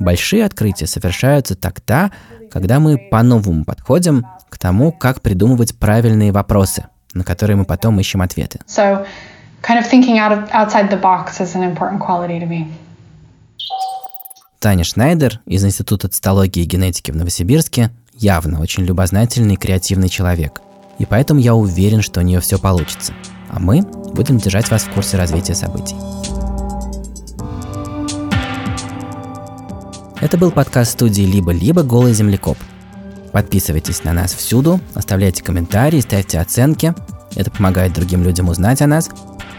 Большие 0.00 0.44
открытия 0.44 0.88
совершаются 0.88 1.54
тогда, 1.54 2.10
когда 2.50 2.80
мы 2.80 2.98
по-новому 2.98 3.64
подходим 3.64 4.26
к 4.48 4.58
тому, 4.58 4.92
как 4.92 5.20
придумывать 5.20 5.78
правильные 5.78 6.32
вопросы, 6.32 6.86
на 7.14 7.24
которые 7.24 7.56
мы 7.56 7.64
потом 7.64 7.98
ищем 8.00 8.22
ответы. 8.22 8.60
So, 8.66 9.06
kind 9.62 9.78
of 9.78 9.90
thinking 9.90 10.18
out 10.18 10.32
of, 10.32 10.50
outside 10.52 10.90
the 10.90 11.00
box 11.00 11.40
is 11.40 11.54
an 11.54 11.62
important 11.62 12.00
quality 12.00 12.40
to 12.40 12.48
me. 12.48 12.66
Таня 14.60 14.82
Шнайдер 14.82 15.40
из 15.46 15.64
Института 15.64 16.08
цитологии 16.08 16.62
и 16.62 16.66
генетики 16.66 17.12
в 17.12 17.16
Новосибирске 17.16 17.90
явно 18.12 18.60
очень 18.60 18.84
любознательный 18.84 19.54
и 19.54 19.56
креативный 19.56 20.08
человек. 20.08 20.60
И 20.98 21.06
поэтому 21.06 21.38
я 21.38 21.54
уверен, 21.54 22.02
что 22.02 22.20
у 22.20 22.24
нее 22.24 22.40
все 22.40 22.58
получится. 22.58 23.12
А 23.50 23.60
мы 23.60 23.82
будем 23.82 24.38
держать 24.38 24.68
вас 24.70 24.82
в 24.82 24.90
курсе 24.90 25.16
развития 25.16 25.54
событий. 25.54 25.94
Это 30.20 30.36
был 30.36 30.50
подкаст 30.50 30.92
студии 30.92 31.22
«Либо-либо. 31.22 31.84
Голый 31.84 32.12
землекоп». 32.12 32.58
Подписывайтесь 33.32 34.02
на 34.02 34.12
нас 34.12 34.34
всюду, 34.34 34.80
оставляйте 34.94 35.44
комментарии, 35.44 36.00
ставьте 36.00 36.40
оценки. 36.40 36.92
Это 37.36 37.52
помогает 37.52 37.92
другим 37.92 38.24
людям 38.24 38.48
узнать 38.48 38.82
о 38.82 38.88
нас. 38.88 39.10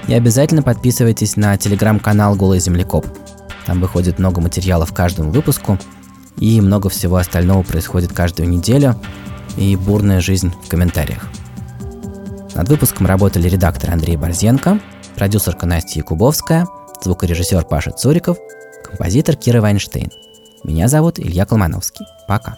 И 0.07 0.13
обязательно 0.13 0.61
подписывайтесь 0.61 1.37
на 1.37 1.55
телеграм-канал 1.55 2.35
«Голый 2.35 2.59
землекоп». 2.59 3.05
Там 3.67 3.79
выходит 3.79 4.19
много 4.19 4.41
материалов 4.41 4.93
каждому 4.93 5.31
выпуску, 5.31 5.79
и 6.35 6.59
много 6.59 6.89
всего 6.89 7.15
остального 7.15 7.63
происходит 7.63 8.11
каждую 8.11 8.49
неделю, 8.49 8.99
и 9.55 9.77
бурная 9.77 10.19
жизнь 10.19 10.51
в 10.65 10.67
комментариях. 10.67 11.29
Над 12.53 12.67
выпуском 12.67 13.05
работали 13.05 13.47
редактор 13.47 13.91
Андрей 13.91 14.17
Борзенко, 14.17 14.81
продюсерка 15.15 15.65
Настя 15.65 15.99
Якубовская, 15.99 16.67
звукорежиссер 17.01 17.63
Паша 17.63 17.91
Цуриков, 17.91 18.37
композитор 18.83 19.37
Кира 19.37 19.61
Вайнштейн. 19.61 20.09
Меня 20.63 20.87
зовут 20.87 21.19
Илья 21.19 21.45
Колмановский. 21.45 22.05
Пока. 22.27 22.57